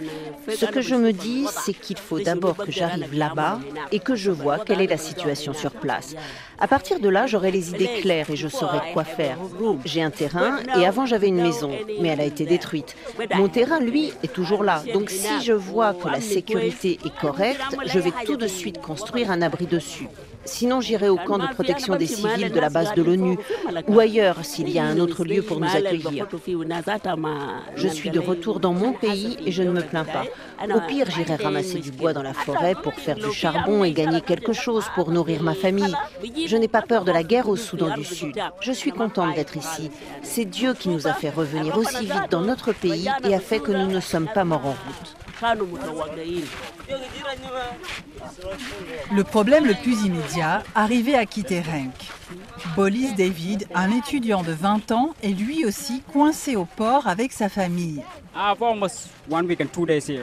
Ce 0.49 0.65
que 0.65 0.81
je 0.81 0.95
me 0.95 1.11
dis, 1.11 1.45
c'est 1.63 1.73
qu'il 1.73 1.97
faut 1.97 2.19
d'abord 2.19 2.57
que 2.57 2.71
j'arrive 2.71 3.13
là-bas 3.13 3.59
et 3.91 3.99
que 3.99 4.15
je 4.15 4.31
vois 4.31 4.59
quelle 4.59 4.81
est 4.81 4.87
la 4.87 4.97
situation 4.97 5.53
sur 5.53 5.71
place. 5.71 6.15
À 6.59 6.67
partir 6.67 6.99
de 6.99 7.09
là, 7.09 7.27
j'aurai 7.27 7.51
les 7.51 7.69
idées 7.71 8.01
claires 8.01 8.29
et 8.29 8.35
je 8.35 8.47
saurai 8.47 8.79
quoi 8.93 9.03
faire. 9.03 9.37
J'ai 9.85 10.01
un 10.01 10.11
terrain 10.11 10.59
et 10.77 10.85
avant 10.85 11.05
j'avais 11.05 11.27
une 11.27 11.41
maison, 11.41 11.71
mais 12.01 12.09
elle 12.09 12.21
a 12.21 12.25
été 12.25 12.45
détruite. 12.45 12.95
Mon 13.35 13.47
terrain, 13.47 13.79
lui, 13.79 14.13
est 14.23 14.33
toujours 14.33 14.63
là. 14.63 14.83
Donc 14.93 15.09
si 15.09 15.41
je 15.41 15.53
vois 15.53 15.93
que 15.93 16.07
la 16.09 16.21
sécurité 16.21 16.99
est 17.05 17.19
correcte, 17.19 17.61
je 17.85 17.99
vais 17.99 18.13
tout 18.25 18.37
de 18.37 18.47
suite 18.47 18.81
construire 18.81 19.31
un 19.31 19.41
abri 19.41 19.65
dessus. 19.65 20.07
Sinon, 20.45 20.81
j'irai 20.81 21.09
au 21.09 21.17
camp 21.17 21.37
de 21.37 21.47
protection 21.47 21.95
des 21.95 22.07
civils 22.07 22.51
de 22.51 22.59
la 22.59 22.69
base 22.69 22.93
de 22.93 23.01
l'ONU 23.01 23.37
ou 23.87 23.99
ailleurs 23.99 24.43
s'il 24.43 24.69
y 24.69 24.79
a 24.79 24.83
un 24.83 24.99
autre 24.99 25.23
lieu 25.23 25.41
pour 25.41 25.59
nous 25.59 25.67
accueillir. 25.67 26.27
Je 27.75 27.87
suis 27.87 28.09
de 28.09 28.19
retour 28.19 28.59
dans 28.59 28.73
mon 28.73 28.93
pays 28.93 29.37
et 29.45 29.51
je 29.51 29.63
ne 29.63 29.71
me 29.71 29.81
plains 29.81 30.05
pas. 30.05 30.25
Au 30.73 30.81
pire, 30.81 31.09
j'irai 31.09 31.35
ramasser 31.35 31.79
du 31.79 31.91
bois 31.91 32.13
dans 32.13 32.23
la 32.23 32.33
forêt 32.33 32.75
pour 32.75 32.93
faire 32.93 33.15
du 33.15 33.31
charbon 33.31 33.83
et 33.83 33.91
gagner 33.91 34.21
quelque 34.21 34.53
chose 34.53 34.85
pour 34.95 35.11
nourrir 35.11 35.43
ma 35.43 35.53
famille. 35.53 35.95
Je 36.45 36.57
n'ai 36.57 36.67
pas 36.67 36.81
peur 36.81 37.05
de 37.05 37.11
la 37.11 37.23
guerre 37.23 37.49
au 37.49 37.55
Soudan 37.55 37.95
du 37.95 38.03
Sud. 38.03 38.39
Je 38.59 38.71
suis 38.71 38.91
contente 38.91 39.35
d'être 39.35 39.57
ici. 39.57 39.91
C'est 40.21 40.45
Dieu 40.45 40.73
qui 40.73 40.89
nous 40.89 41.07
a 41.07 41.13
fait 41.13 41.29
revenir 41.29 41.77
aussi 41.77 42.05
vite 42.05 42.29
dans 42.29 42.41
notre 42.41 42.73
pays 42.73 43.09
et 43.27 43.33
a 43.33 43.39
fait 43.39 43.59
que 43.59 43.71
nous 43.71 43.87
ne 43.87 43.99
sommes 43.99 44.29
pas 44.33 44.43
morts 44.43 44.65
en 44.65 44.71
route. 44.71 45.22
Le 49.11 49.23
problème 49.23 49.65
le 49.65 49.73
plus 49.73 50.05
immédiat, 50.05 50.63
arrivé 50.75 51.15
à 51.15 51.25
quitter 51.25 51.61
Renk. 51.61 52.11
Bolis 52.75 53.13
David, 53.13 53.67
un 53.73 53.91
étudiant 53.91 54.43
de 54.43 54.51
20 54.51 54.91
ans, 54.91 55.13
est 55.23 55.29
lui 55.29 55.65
aussi 55.65 56.01
coincé 56.11 56.55
au 56.55 56.65
port 56.65 57.07
avec 57.07 57.31
sa 57.33 57.49
famille. 57.49 58.01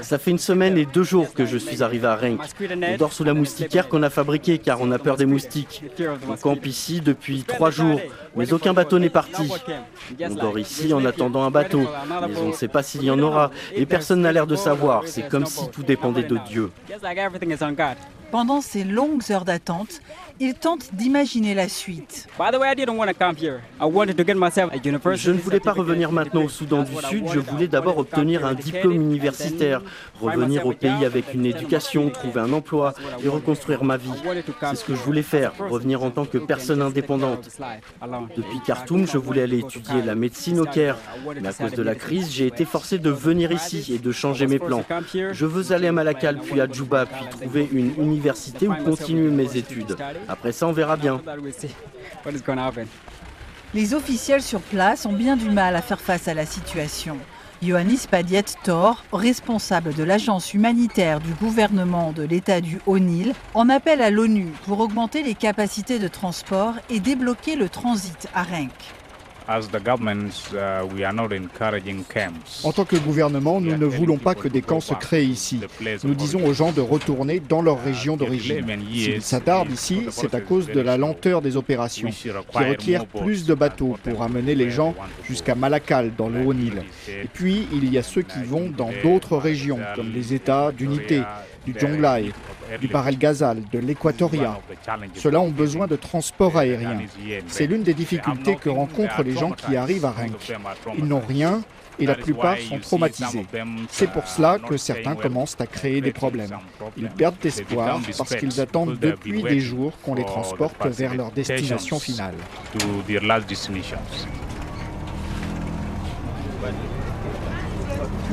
Ça 0.02 0.18
fait 0.18 0.30
une 0.30 0.38
semaine 0.38 0.76
et 0.76 0.84
deux 0.84 1.04
jours 1.04 1.32
que 1.32 1.46
je 1.46 1.56
suis 1.56 1.82
arrivé 1.82 2.06
à 2.06 2.16
Rennes. 2.16 2.38
On 2.60 2.96
dort 2.96 3.12
sous 3.12 3.24
la 3.24 3.34
moustiquaire 3.34 3.88
qu'on 3.88 4.02
a 4.02 4.10
fabriquée 4.10 4.58
car 4.58 4.80
on 4.80 4.90
a 4.90 4.98
peur 4.98 5.16
des 5.16 5.26
moustiques. 5.26 5.84
On 6.28 6.36
campe 6.36 6.66
ici 6.66 7.00
depuis 7.00 7.44
trois 7.44 7.70
jours, 7.70 8.00
mais 8.36 8.52
aucun 8.52 8.72
bateau 8.72 8.98
n'est 8.98 9.10
parti. 9.10 9.50
On 10.22 10.34
dort 10.34 10.58
ici 10.58 10.92
en 10.92 11.04
attendant 11.04 11.44
un 11.44 11.50
bateau, 11.50 11.86
mais 12.28 12.36
on 12.38 12.48
ne 12.48 12.52
sait 12.52 12.68
pas 12.68 12.82
s'il 12.82 13.04
y 13.04 13.10
en 13.10 13.18
aura 13.20 13.50
et 13.74 13.86
personne 13.86 14.22
n'a 14.22 14.32
l'air 14.32 14.46
de 14.46 14.56
savoir. 14.56 15.04
C'est 15.06 15.28
comme 15.28 15.46
si 15.46 15.68
tout 15.70 15.82
dépendait 15.82 16.24
de 16.24 16.38
Dieu. 16.48 16.70
Pendant 18.30 18.60
ces 18.60 18.84
longues 18.84 19.22
heures 19.32 19.44
d'attente, 19.44 20.00
il 20.42 20.54
tente 20.54 20.94
d'imaginer 20.94 21.54
la 21.54 21.68
suite. 21.68 22.26
Je 25.14 25.30
ne 25.30 25.38
voulais 25.38 25.60
pas 25.60 25.72
revenir 25.72 26.12
maintenant 26.12 26.44
au 26.44 26.48
Soudan 26.48 26.82
du 26.82 26.96
Sud, 27.08 27.26
je 27.30 27.38
voulais 27.38 27.68
d'abord 27.68 27.98
obtenir 27.98 28.46
un 28.46 28.54
diplôme 28.54 28.94
universitaire, 28.94 29.82
revenir 30.18 30.66
au 30.66 30.72
pays 30.72 31.04
avec 31.04 31.34
une 31.34 31.44
éducation, 31.44 32.08
trouver 32.08 32.40
un 32.40 32.54
emploi 32.54 32.94
et 33.22 33.28
reconstruire 33.28 33.84
ma 33.84 33.98
vie. 33.98 34.08
C'est 34.60 34.76
ce 34.76 34.84
que 34.84 34.94
je 34.94 35.02
voulais 35.02 35.22
faire, 35.22 35.52
revenir 35.68 36.02
en 36.02 36.10
tant 36.10 36.24
que 36.24 36.38
personne 36.38 36.80
indépendante. 36.80 37.46
Depuis 38.34 38.60
Khartoum, 38.66 39.06
je 39.06 39.18
voulais 39.18 39.42
aller 39.42 39.58
étudier 39.58 40.00
la 40.00 40.14
médecine 40.14 40.58
au 40.60 40.64
Caire, 40.64 40.96
mais 41.38 41.48
à 41.48 41.52
cause 41.52 41.72
de 41.72 41.82
la 41.82 41.94
crise, 41.94 42.32
j'ai 42.32 42.46
été 42.46 42.64
forcé 42.64 42.98
de 42.98 43.10
venir 43.10 43.52
ici 43.52 43.92
et 43.92 43.98
de 43.98 44.10
changer 44.10 44.46
mes 44.46 44.58
plans. 44.58 44.84
Je 45.32 45.44
veux 45.44 45.74
aller 45.74 45.88
à 45.88 45.92
Malakal, 45.92 46.38
puis 46.38 46.62
à 46.62 46.66
Djouba, 46.66 47.04
puis 47.04 47.26
trouver 47.28 47.68
une 47.72 47.92
université 47.98 48.68
où 48.68 48.74
continuer 48.74 49.30
mes 49.30 49.58
études. 49.58 49.96
Après 50.30 50.52
ça, 50.52 50.68
on 50.68 50.72
verra 50.72 50.96
bien. 50.96 51.20
Les 53.74 53.94
officiels 53.94 54.42
sur 54.42 54.60
place 54.60 55.04
ont 55.04 55.12
bien 55.12 55.36
du 55.36 55.50
mal 55.50 55.74
à 55.74 55.82
faire 55.82 56.00
face 56.00 56.28
à 56.28 56.34
la 56.34 56.46
situation. 56.46 57.18
Ioannis 57.62 58.06
Padiet 58.08 58.44
Thor, 58.62 59.04
responsable 59.12 59.92
de 59.92 60.04
l'agence 60.04 60.54
humanitaire 60.54 61.20
du 61.20 61.32
gouvernement 61.34 62.12
de 62.12 62.22
l'État 62.22 62.60
du 62.60 62.78
Haut-Nil, 62.86 63.34
en 63.54 63.68
appelle 63.68 64.00
à 64.00 64.10
l'ONU 64.10 64.46
pour 64.64 64.80
augmenter 64.80 65.22
les 65.22 65.34
capacités 65.34 65.98
de 65.98 66.08
transport 66.08 66.74
et 66.88 67.00
débloquer 67.00 67.56
le 67.56 67.68
transit 67.68 68.28
à 68.32 68.44
Renk. 68.44 68.70
En 72.64 72.72
tant 72.72 72.84
que 72.84 72.96
gouvernement, 72.96 73.60
nous 73.60 73.76
ne 73.76 73.84
voulons 73.84 74.16
pas 74.16 74.34
que 74.34 74.48
des 74.48 74.62
camps 74.62 74.80
se 74.80 74.94
créent 74.94 75.26
ici. 75.26 75.60
Nous 76.04 76.14
disons 76.14 76.44
aux 76.44 76.52
gens 76.52 76.72
de 76.72 76.80
retourner 76.80 77.40
dans 77.40 77.62
leur 77.62 77.82
région 77.82 78.16
d'origine. 78.16 78.64
S'ils 78.92 79.22
s'attardent 79.22 79.72
ici, 79.72 80.06
c'est 80.10 80.34
à 80.34 80.40
cause 80.40 80.66
de 80.66 80.80
la 80.80 80.96
lenteur 80.96 81.42
des 81.42 81.56
opérations, 81.56 82.10
qui 82.10 82.30
requièrent 82.30 83.06
plus 83.06 83.44
de 83.46 83.54
bateaux 83.54 83.96
pour 84.04 84.22
amener 84.22 84.54
les 84.54 84.70
gens 84.70 84.94
jusqu'à 85.24 85.54
Malakal, 85.54 86.12
dans 86.16 86.28
le 86.28 86.44
Haut-Nil. 86.44 86.82
Et 87.08 87.28
puis, 87.32 87.66
il 87.72 87.92
y 87.92 87.98
a 87.98 88.02
ceux 88.02 88.22
qui 88.22 88.42
vont 88.44 88.70
dans 88.70 88.90
d'autres 89.02 89.36
régions, 89.36 89.78
comme 89.96 90.12
les 90.12 90.32
États 90.34 90.70
d'unité, 90.72 91.22
du 91.66 91.74
Jonglai, 91.78 92.32
du 92.80 92.88
Barel 92.88 93.18
Ghazal, 93.18 93.62
de 93.72 93.78
l'Équatoria. 93.78 94.60
Ceux-là 95.14 95.40
ont 95.40 95.50
besoin 95.50 95.86
de 95.86 95.96
transport 95.96 96.56
aérien. 96.56 96.98
C'est 97.46 97.66
l'une 97.66 97.82
des 97.82 97.94
difficultés 97.94 98.56
que 98.56 98.70
rencontrent 98.70 99.22
les 99.22 99.32
gens 99.32 99.52
qui 99.52 99.76
arrivent 99.76 100.04
à 100.04 100.12
Renk. 100.12 100.52
Ils 100.98 101.04
n'ont 101.04 101.22
rien 101.26 101.62
et 101.98 102.06
la 102.06 102.14
plupart 102.14 102.58
sont 102.58 102.78
traumatisés. 102.78 103.46
C'est 103.90 104.10
pour 104.10 104.26
cela 104.26 104.58
que 104.58 104.76
certains 104.76 105.14
commencent 105.14 105.56
à 105.58 105.66
créer 105.66 106.00
des 106.00 106.12
problèmes. 106.12 106.58
Ils 106.96 107.10
perdent 107.10 107.44
espoir 107.44 108.00
parce 108.16 108.34
qu'ils 108.36 108.60
attendent 108.60 108.98
depuis 108.98 109.42
des 109.42 109.60
jours 109.60 109.92
qu'on 110.02 110.14
les 110.14 110.24
transporte 110.24 110.86
vers 110.86 111.14
leur 111.14 111.30
destination 111.30 111.98
finale. 111.98 112.34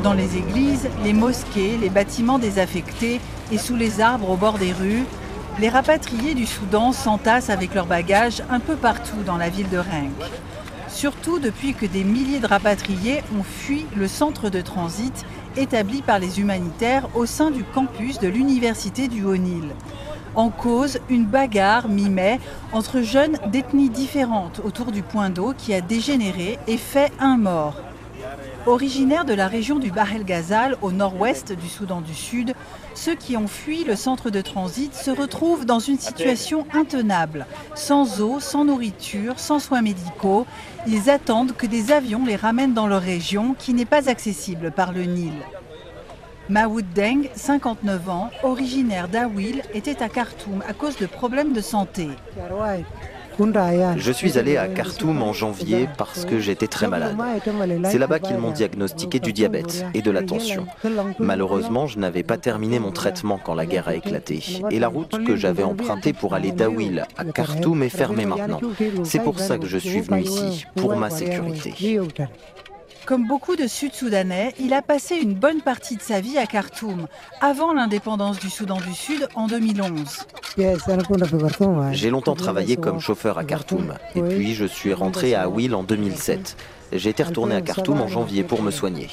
Dans 0.04 0.14
les 0.14 0.38
églises, 0.38 0.88
les 1.04 1.14
mosquées, 1.14 1.78
les 1.78 1.90
bâtiments 1.90 2.38
désaffectés 2.38 3.20
et 3.52 3.58
sous 3.58 3.76
les 3.76 4.00
arbres 4.00 4.30
au 4.30 4.38
bord 4.38 4.60
des 4.60 4.72
rues, 4.72 5.06
les 5.60 5.70
rapatriés 5.70 6.36
du 6.36 6.46
Soudan 6.46 6.92
s'entassent 6.92 7.50
avec 7.50 7.74
leurs 7.74 7.88
bagages 7.88 8.44
un 8.50 8.60
peu 8.60 8.76
partout 8.76 9.24
dans 9.26 9.38
la 9.38 9.50
ville 9.50 9.70
de 9.70 9.78
Renk. 9.78 10.12
Surtout 10.88 11.40
depuis 11.40 11.74
que 11.74 11.88
des 11.88 12.04
milliers 12.04 12.40
de 12.40 12.48
rapatriés 12.48 13.24
ont 13.38 13.44
fui 13.44 13.86
le 13.96 14.08
centre 14.08 14.50
de 14.50 14.62
transit 14.62 15.26
établi 15.56 16.04
par 16.04 16.20
les 16.20 16.40
humanitaires 16.40 17.08
au 17.16 17.26
sein 17.26 17.50
du 17.50 17.64
campus 17.64 18.20
de 18.20 18.28
l'université 18.28 19.08
du 19.08 19.24
Haut-Nil. 19.24 19.70
En 20.36 20.50
cause, 20.50 21.00
une 21.10 21.26
bagarre 21.26 21.88
mi-mai 21.88 22.40
entre 22.72 23.02
jeunes 23.02 23.40
d'ethnies 23.48 23.90
différentes 23.90 24.62
autour 24.64 24.92
du 24.92 25.02
point 25.02 25.32
d'eau 25.32 25.54
qui 25.58 25.74
a 25.74 25.82
dégénéré 25.82 26.60
et 26.68 26.78
fait 26.78 27.12
un 27.20 27.38
mort. 27.38 27.87
Originaires 28.68 29.24
de 29.24 29.34
la 29.34 29.48
région 29.48 29.80
du 29.80 29.92
Bahr 29.92 30.14
el-Ghazal 30.14 30.76
au 30.82 30.92
nord-ouest 30.92 31.54
du 31.54 31.70
Soudan 31.70 32.02
du 32.02 32.14
Sud, 32.14 32.54
ceux 32.96 33.16
qui 33.16 33.38
ont 33.38 33.48
fui 33.48 33.86
le 33.86 33.96
centre 33.96 34.30
de 34.30 34.42
transit 34.42 34.94
se 34.94 35.10
retrouvent 35.10 35.66
dans 35.66 35.80
une 35.80 35.98
situation 35.98 36.68
intenable. 36.74 37.46
Sans 37.76 38.20
eau, 38.20 38.42
sans 38.42 38.66
nourriture, 38.66 39.40
sans 39.40 39.60
soins 39.60 39.82
médicaux, 39.82 40.46
ils 40.86 41.10
attendent 41.10 41.54
que 41.54 41.66
des 41.66 41.94
avions 41.94 42.26
les 42.26 42.36
ramènent 42.36 42.74
dans 42.74 42.88
leur 42.88 43.02
région 43.02 43.56
qui 43.58 43.74
n'est 43.74 43.86
pas 43.86 44.10
accessible 44.10 44.72
par 44.72 44.92
le 44.92 45.04
Nil. 45.04 45.32
Maoud 46.50 46.86
Deng, 46.94 47.30
59 47.36 48.10
ans, 48.10 48.32
originaire 48.44 49.08
d'Awil, 49.08 49.62
était 49.74 50.04
à 50.04 50.10
Khartoum 50.10 50.62
à 50.68 50.74
cause 50.74 50.98
de 50.98 51.06
problèmes 51.06 51.54
de 51.54 51.62
santé. 51.62 52.10
Je 53.98 54.12
suis 54.12 54.38
allé 54.38 54.58
à 54.58 54.68
Khartoum 54.68 55.22
en 55.22 55.34
janvier 55.34 55.88
parce 55.98 56.26
que 56.26 56.40
j'étais 56.40 56.68
très 56.68 56.88
malade. 56.88 57.16
C'est 57.86 57.98
là-bas 57.98 58.20
qu'ils 58.20 58.38
m'ont 58.38 58.52
diagnostiqué 58.52 59.20
du 59.20 59.34
diabète 59.34 59.86
et 59.94 60.02
de 60.02 60.12
la 60.12 60.24
tension. 60.24 60.66
Malheureusement, 61.20 61.88
je 61.88 62.00
n'avais 62.00 62.24
pas 62.24 62.38
terminé 62.38 62.80
mon 62.80 62.92
traitement 62.92 63.40
quand 63.44 63.54
la 63.54 63.66
guerre 63.66 63.88
a 63.88 63.96
éclaté. 63.96 64.44
Et 64.72 64.80
la 64.80 64.88
route 64.88 65.24
que 65.24 65.36
j'avais 65.36 65.64
empruntée 65.64 66.14
pour 66.14 66.34
aller 66.34 66.52
d'Awil 66.52 67.06
à 67.18 67.26
Khartoum 67.26 67.84
est 67.84 67.90
fermée 67.90 68.26
maintenant. 68.26 68.60
C'est 69.04 69.24
pour 69.24 69.40
ça 69.40 69.58
que 69.58 69.68
je 69.68 69.78
suis 69.78 70.02
venu 70.02 70.22
ici, 70.22 70.66
pour 70.76 70.96
ma 70.96 71.10
sécurité. 71.10 71.74
Comme 73.08 73.26
beaucoup 73.26 73.56
de 73.56 73.68
Sud-Soudanais, 73.68 74.54
il 74.60 74.74
a 74.74 74.82
passé 74.82 75.16
une 75.16 75.34
bonne 75.34 75.62
partie 75.62 75.96
de 75.96 76.02
sa 76.02 76.20
vie 76.20 76.38
à 76.38 76.46
Khartoum, 76.46 77.08
avant 77.40 77.72
l'indépendance 77.72 78.38
du 78.38 78.50
Soudan 78.50 78.82
du 78.82 78.94
Sud 78.94 79.30
en 79.34 79.48
2011. 79.48 80.28
J'ai 81.94 82.10
longtemps 82.10 82.36
travaillé 82.36 82.76
comme 82.76 83.00
chauffeur 83.00 83.38
à 83.38 83.46
Khartoum, 83.46 83.94
et 84.14 84.22
puis 84.22 84.54
je 84.54 84.66
suis 84.66 84.94
rentré 84.94 85.36
à 85.36 85.44
Awil 85.44 85.74
en 85.74 85.84
2007. 85.84 86.58
J'ai 86.92 87.10
été 87.12 87.24
retourné 87.24 87.56
à 87.56 87.62
Khartoum 87.62 88.02
en 88.02 88.10
janvier 88.10 88.44
pour 88.44 88.62
me 88.62 88.72
soigner. 88.72 89.08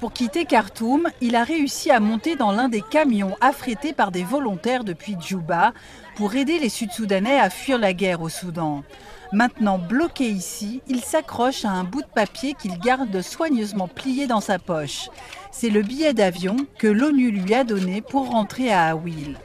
Pour 0.00 0.12
quitter 0.12 0.46
Khartoum, 0.46 1.08
il 1.20 1.36
a 1.36 1.44
réussi 1.44 1.92
à 1.92 2.00
monter 2.00 2.34
dans 2.34 2.50
l'un 2.50 2.68
des 2.68 2.82
camions 2.82 3.36
affrétés 3.40 3.92
par 3.92 4.10
des 4.10 4.24
volontaires 4.24 4.82
depuis 4.82 5.16
Djouba 5.20 5.72
pour 6.16 6.34
aider 6.34 6.58
les 6.58 6.68
Sud-Soudanais 6.68 7.38
à 7.38 7.48
fuir 7.48 7.78
la 7.78 7.92
guerre 7.92 8.22
au 8.22 8.28
Soudan. 8.28 8.82
Maintenant 9.32 9.78
bloqué 9.78 10.28
ici, 10.28 10.82
il 10.88 11.00
s'accroche 11.02 11.64
à 11.64 11.70
un 11.70 11.84
bout 11.84 12.02
de 12.02 12.06
papier 12.08 12.54
qu'il 12.54 12.76
garde 12.78 13.22
soigneusement 13.22 13.86
plié 13.86 14.26
dans 14.26 14.40
sa 14.40 14.58
poche. 14.58 15.08
C'est 15.52 15.70
le 15.70 15.82
billet 15.82 16.14
d'avion 16.14 16.56
que 16.78 16.86
l'ONU 16.86 17.30
lui 17.30 17.54
a 17.54 17.64
donné 17.64 18.00
pour 18.00 18.30
rentrer 18.30 18.72
à 18.72 18.90
Awil. 18.90 19.36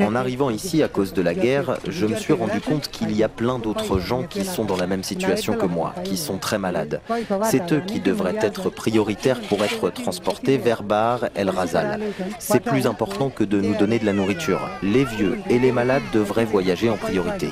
En 0.00 0.14
arrivant 0.14 0.50
ici 0.50 0.82
à 0.82 0.88
cause 0.88 1.12
de 1.12 1.22
la 1.22 1.34
guerre, 1.34 1.78
je 1.88 2.06
me 2.06 2.14
suis 2.14 2.32
rendu 2.32 2.60
compte 2.60 2.88
qu'il 2.88 3.16
y 3.16 3.22
a 3.22 3.28
plein 3.28 3.58
d'autres 3.58 3.98
gens 3.98 4.22
qui 4.22 4.44
sont 4.44 4.64
dans 4.64 4.76
la 4.76 4.86
même 4.86 5.02
situation 5.02 5.54
que 5.54 5.66
moi, 5.66 5.94
qui 6.04 6.16
sont 6.16 6.38
très 6.38 6.58
malades. 6.58 7.00
C'est 7.44 7.72
eux 7.72 7.82
qui 7.86 8.00
devraient 8.00 8.36
être 8.40 8.70
prioritaires 8.70 9.40
pour 9.40 9.64
être 9.64 9.90
transportés 9.90 10.58
vers 10.58 10.82
Bar 10.82 11.26
El 11.34 11.50
Razal. 11.50 12.00
C'est 12.38 12.60
plus 12.60 12.86
important 12.86 13.30
que 13.30 13.44
de 13.44 13.60
nous 13.60 13.76
donner 13.76 13.98
de 13.98 14.06
la 14.06 14.12
nourriture. 14.12 14.68
Les 14.82 15.04
vieux 15.04 15.38
et 15.48 15.58
les 15.58 15.72
malades 15.72 16.02
devraient 16.12 16.44
voyager 16.44 16.90
en 16.90 16.96
priorité. 16.96 17.48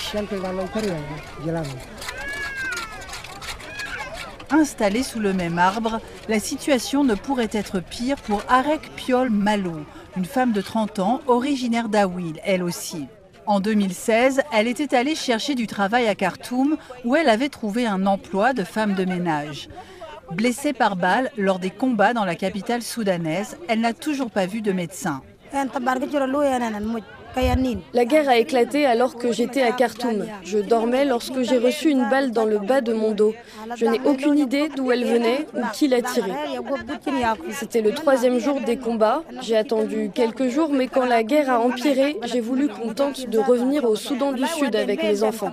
Installés 4.52 5.02
sous 5.02 5.18
le 5.18 5.32
même 5.32 5.59
arbre, 5.59 5.99
la 6.28 6.38
situation 6.38 7.04
ne 7.04 7.14
pourrait 7.14 7.49
être 7.52 7.80
pire 7.80 8.16
pour 8.18 8.42
Arek 8.49 8.90
Piol 8.97 9.30
Malo, 9.30 9.73
une 10.14 10.26
femme 10.26 10.52
de 10.52 10.61
30 10.61 10.99
ans, 10.99 11.21
originaire 11.26 11.88
d'Awil, 11.88 12.38
elle 12.44 12.62
aussi. 12.62 13.06
En 13.47 13.61
2016, 13.61 14.42
elle 14.52 14.68
était 14.68 14.94
allée 14.94 15.14
chercher 15.14 15.54
du 15.54 15.66
travail 15.66 16.06
à 16.06 16.14
Khartoum 16.14 16.76
où 17.04 17.16
elle 17.16 17.30
avait 17.30 17.49
trouvé 17.49 17.87
un 17.87 18.06
emploi 18.06 18.52
de 18.52 18.62
femme 18.62 18.94
de 18.94 19.06
ménage. 19.06 19.68
Blessée 20.30 20.75
par 20.75 20.97
balle 20.97 21.30
lors 21.38 21.59
des 21.59 21.71
combats 21.71 22.12
dans 22.12 22.26
la 22.26 22.35
capitale 22.35 22.82
soudanaise, 22.82 23.56
elle 23.68 23.80
n'a 23.80 23.94
toujours 23.94 24.30
pas 24.30 24.47
vu 24.47 24.61
de 24.61 24.73
médecin. 24.73 25.23
La 27.95 28.05
guerre 28.05 28.29
a 28.29 28.37
éclaté 28.37 28.85
alors 28.87 29.17
que 29.17 29.33
j'étais 29.33 29.62
à 29.62 29.73
Khartoum. 29.73 30.27
Je 30.45 30.59
dormais 30.59 31.05
lorsque 31.05 31.43
j'ai 31.43 31.59
reçu 31.59 31.91
une 31.91 32.09
balle 32.11 32.31
dans 32.31 32.45
le 32.45 32.59
bas 32.59 32.81
de 32.81 32.93
mon 32.93 33.12
dos. 33.12 33.35
Je 33.77 33.87
n'ai 33.87 34.01
aucune 34.05 34.39
idée 34.39 34.69
d'où 34.75 34.93
elle 34.93 35.05
venait 35.05 35.47
ou 35.55 35.61
qui 35.73 35.89
l'a 35.89 36.03
tirée. 36.03 36.33
C'était 37.51 37.81
le 37.81 37.93
troisième 37.93 38.39
jour 38.39 38.61
des 38.61 38.77
combats. 38.77 39.23
J'ai 39.41 39.57
attendu 39.57 40.11
quelques 40.15 40.49
jours, 40.49 40.71
mais 40.73 40.89
quand 40.89 41.05
la 41.05 41.23
guerre 41.23 41.51
a 41.51 41.61
empiré, 41.61 42.17
j'ai 42.25 42.41
voulu 42.41 42.69
qu'on 42.69 42.93
tente 42.93 43.29
de 43.29 43.39
revenir 43.39 43.85
au 43.85 43.97
Soudan 43.97 44.33
du 44.33 44.47
Sud 44.47 44.77
avec 44.77 45.03
mes 45.03 45.23
enfants. 45.23 45.53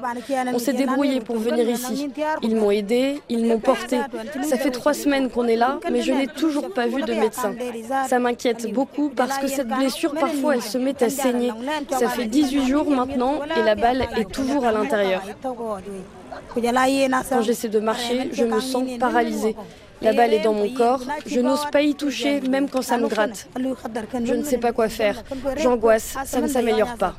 On 0.54 0.60
s'est 0.60 0.74
débrouillé 0.74 1.22
pour 1.22 1.38
venir 1.38 1.70
ici. 1.70 2.10
Ils 2.42 2.56
m'ont 2.56 2.72
aidé, 2.72 3.22
ils 3.30 3.46
m'ont 3.46 3.60
porté. 3.60 4.00
Ça 4.44 4.58
fait 4.58 4.72
trois 4.72 4.94
semaines 4.94 5.30
qu'on 5.30 5.48
est 5.48 5.56
là, 5.56 5.80
mais 5.92 6.02
je 6.02 6.14
n'ai 6.14 6.28
toujours 6.28 6.72
pas 6.74 6.88
vu 6.88 7.02
de 7.04 7.14
médecin. 7.14 7.56
Ça 8.08 8.20
m'inquiète 8.20 8.72
beaucoup 8.74 9.10
parce 9.10 9.38
que 9.38 9.48
cette 9.48 9.68
blessure, 9.68 10.14
parfois, 10.14 10.56
elle 10.56 10.62
se 10.62 10.78
met 10.78 11.02
à 11.02 11.10
saigner. 11.10 11.52
Ça 11.92 12.10
fait 12.10 12.26
18 12.26 12.68
jours 12.68 12.90
maintenant 12.90 13.42
et 13.58 13.62
la 13.62 13.76
balle 13.76 14.08
est 14.18 14.32
toujours 14.32 14.66
à 14.66 14.72
l'intérieur. 14.72 15.22
Quand 16.54 17.42
j'essaie 17.42 17.70
de 17.70 17.80
marcher, 17.80 18.30
je 18.34 18.44
me 18.44 18.60
sens 18.60 18.84
paralysée. 19.00 19.56
La 20.02 20.14
balle 20.14 20.34
est 20.34 20.40
dans 20.40 20.54
mon 20.54 20.74
corps, 20.74 21.02
je 21.26 21.42
n'ose 21.42 21.66
pas 21.72 21.82
y 21.82 21.94
toucher 21.94 22.40
même 22.40 22.70
quand 22.70 22.82
ça 22.82 22.98
me 22.98 23.10
gratte. 23.10 23.50
Je 24.24 24.34
ne 24.34 24.44
sais 24.44 24.58
pas 24.58 24.72
quoi 24.72 24.88
faire. 24.88 25.24
J'angoisse, 25.58 26.16
ça 26.26 26.40
ne 26.40 26.48
s'améliore 26.48 26.96
pas. 26.96 27.16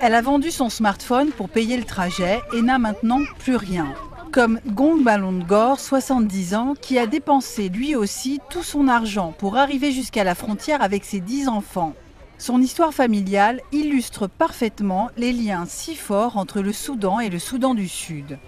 Elle 0.00 0.14
a 0.14 0.22
vendu 0.22 0.50
son 0.50 0.70
smartphone 0.70 1.30
pour 1.32 1.50
payer 1.50 1.76
le 1.76 1.84
trajet 1.84 2.40
et 2.54 2.62
n'a 2.62 2.78
maintenant 2.78 3.20
plus 3.38 3.56
rien. 3.56 3.92
Comme 4.32 4.60
Gong 4.66 5.02
Balongor, 5.02 5.80
70 5.80 6.54
ans, 6.54 6.74
qui 6.80 6.98
a 6.98 7.06
dépensé 7.06 7.68
lui 7.68 7.94
aussi 7.96 8.40
tout 8.50 8.62
son 8.62 8.86
argent 8.88 9.34
pour 9.38 9.56
arriver 9.56 9.90
jusqu'à 9.90 10.22
la 10.24 10.34
frontière 10.34 10.82
avec 10.82 11.04
ses 11.04 11.20
10 11.20 11.48
enfants. 11.48 11.94
Son 12.40 12.62
histoire 12.62 12.94
familiale 12.94 13.60
illustre 13.72 14.28
parfaitement 14.28 15.10
les 15.16 15.32
liens 15.32 15.64
si 15.66 15.96
forts 15.96 16.36
entre 16.36 16.60
le 16.60 16.72
Soudan 16.72 17.18
et 17.18 17.30
le 17.30 17.40
Soudan 17.40 17.74
du 17.74 17.88
Sud. 17.88 18.38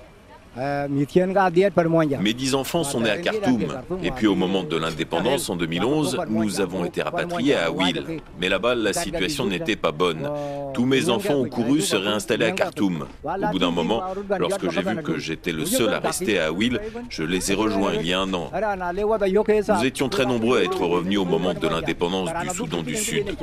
Mes 0.57 2.35
dix 2.35 2.55
enfants 2.57 2.83
sont 2.83 3.01
nés 3.01 3.11
à 3.11 3.19
Khartoum. 3.19 3.67
Et 4.03 4.11
puis 4.11 4.27
au 4.27 4.35
moment 4.35 4.65
de 4.65 4.77
l'indépendance, 4.77 5.49
en 5.49 5.55
2011, 5.55 6.19
nous 6.29 6.61
avons 6.61 6.85
été 6.85 7.03
rapatriés 7.03 7.55
à 7.55 7.67
Awil. 7.67 8.21
Mais 8.41 8.49
là-bas, 8.49 8.75
la 8.75 8.93
situation 8.93 9.47
n'était 9.47 9.77
pas 9.77 9.93
bonne. 9.93 10.29
Tous 10.75 10.87
mes 10.87 11.09
enfants 11.09 11.35
ont 11.35 11.49
couru 11.49 11.81
se 11.81 11.97
réinstaller 11.97 12.47
à 12.47 12.51
Khartoum. 12.53 13.07
Au 13.25 13.53
bout 13.53 13.59
d'un 13.61 13.71
moment, 13.71 14.03
lorsque 14.39 14.71
j'ai 14.71 14.83
vu 14.83 15.03
que 15.03 15.19
j'étais 15.19 15.53
le 15.53 15.65
seul 15.67 15.95
à 15.95 16.01
rester 16.01 16.41
à 16.41 16.47
Awil, 16.47 16.81
je 17.09 17.23
les 17.23 17.53
ai 17.53 17.55
rejoints 17.55 17.95
il 17.95 18.07
y 18.07 18.13
a 18.13 18.21
un 18.21 18.35
an. 18.35 18.51
Nous 18.53 19.85
étions 19.85 20.09
très 20.09 20.27
nombreux 20.27 20.59
à 20.59 20.65
être 20.65 20.85
revenus 20.85 21.19
au 21.19 21.25
moment 21.25 21.55
de 21.55 21.69
l'indépendance 21.69 22.31
du 22.43 22.49
Soudan 22.51 22.83
du 22.83 22.97
Sud. 22.97 23.37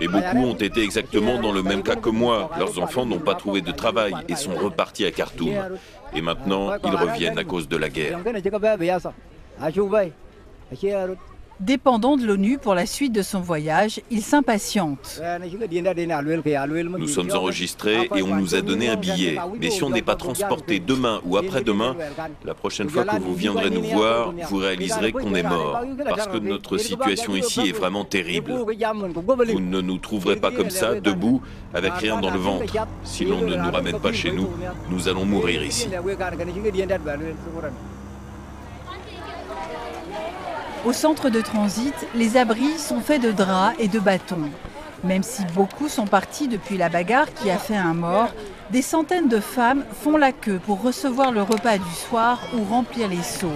Et 0.00 0.08
beaucoup 0.08 0.38
ont 0.38 0.54
été 0.54 0.82
exactement 0.82 1.40
dans 1.40 1.52
le 1.52 1.62
même 1.62 1.82
cas 1.82 1.96
que 1.96 2.10
moi. 2.10 2.50
Leurs 2.58 2.78
enfants 2.78 3.04
n'ont 3.04 3.18
pas 3.18 3.34
trouvé 3.34 3.60
de 3.60 3.70
travail 3.70 4.14
et 4.28 4.34
sont 4.34 4.54
repartis 4.54 5.04
à 5.04 5.10
Khartoum. 5.10 5.52
Et 6.14 6.22
maintenant, 6.22 6.70
ils 6.84 6.94
reviennent 6.94 7.38
à 7.38 7.44
cause 7.44 7.68
de 7.68 7.76
la 7.76 7.88
guerre. 7.88 8.18
Dépendant 11.60 12.16
de 12.16 12.26
l'ONU 12.26 12.58
pour 12.58 12.74
la 12.74 12.84
suite 12.84 13.12
de 13.12 13.22
son 13.22 13.40
voyage, 13.40 14.00
il 14.10 14.22
s'impatiente. 14.22 15.22
Nous 16.98 17.08
sommes 17.08 17.30
enregistrés 17.32 18.10
et 18.14 18.22
on 18.22 18.34
nous 18.34 18.56
a 18.56 18.60
donné 18.60 18.88
un 18.88 18.96
billet. 18.96 19.38
Mais 19.60 19.70
si 19.70 19.84
on 19.84 19.90
n'est 19.90 20.02
pas 20.02 20.16
transporté 20.16 20.80
demain 20.80 21.20
ou 21.24 21.36
après-demain, 21.36 21.96
la 22.44 22.54
prochaine 22.54 22.88
fois 22.88 23.04
que 23.04 23.20
vous 23.20 23.34
viendrez 23.34 23.70
nous 23.70 23.84
voir, 23.84 24.34
vous 24.48 24.56
réaliserez 24.56 25.12
qu'on 25.12 25.34
est 25.34 25.44
mort. 25.44 25.80
Parce 26.08 26.26
que 26.26 26.38
notre 26.38 26.76
situation 26.76 27.36
ici 27.36 27.68
est 27.68 27.72
vraiment 27.72 28.04
terrible. 28.04 28.52
Vous 28.52 29.60
ne 29.60 29.80
nous 29.80 29.98
trouverez 29.98 30.36
pas 30.36 30.50
comme 30.50 30.70
ça, 30.70 31.00
debout, 31.00 31.40
avec 31.72 31.92
rien 31.94 32.20
dans 32.20 32.30
le 32.30 32.38
ventre. 32.38 32.72
Si 33.04 33.24
l'on 33.24 33.40
ne 33.42 33.54
nous 33.54 33.70
ramène 33.70 34.00
pas 34.00 34.12
chez 34.12 34.32
nous, 34.32 34.48
nous 34.90 35.08
allons 35.08 35.24
mourir 35.24 35.62
ici. 35.62 35.88
Au 40.84 40.92
centre 40.92 41.30
de 41.30 41.40
transit, 41.40 41.94
les 42.14 42.36
abris 42.36 42.78
sont 42.78 43.00
faits 43.00 43.22
de 43.22 43.32
draps 43.32 43.74
et 43.78 43.88
de 43.88 43.98
bâtons. 43.98 44.50
Même 45.02 45.22
si 45.22 45.42
beaucoup 45.54 45.88
sont 45.88 46.06
partis 46.06 46.46
depuis 46.46 46.76
la 46.76 46.90
bagarre 46.90 47.32
qui 47.32 47.50
a 47.50 47.56
fait 47.56 47.76
un 47.76 47.94
mort, 47.94 48.28
des 48.70 48.82
centaines 48.82 49.28
de 49.28 49.40
femmes 49.40 49.84
font 50.02 50.18
la 50.18 50.32
queue 50.32 50.60
pour 50.66 50.82
recevoir 50.82 51.32
le 51.32 51.40
repas 51.40 51.78
du 51.78 51.90
soir 51.90 52.38
ou 52.54 52.64
remplir 52.64 53.08
les 53.08 53.22
seaux. 53.22 53.48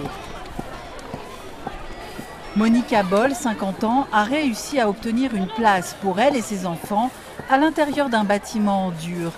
Monica 2.55 3.03
Boll, 3.03 3.35
50 3.35 3.83
ans, 3.83 4.07
a 4.11 4.23
réussi 4.23 4.79
à 4.79 4.89
obtenir 4.89 5.35
une 5.35 5.47
place 5.47 5.95
pour 6.01 6.19
elle 6.19 6.35
et 6.35 6.41
ses 6.41 6.65
enfants 6.65 7.11
à 7.47 7.59
l'intérieur 7.59 8.09
d'un 8.09 8.23
bâtiment 8.23 8.87
en 8.87 8.91
dur. 8.91 9.31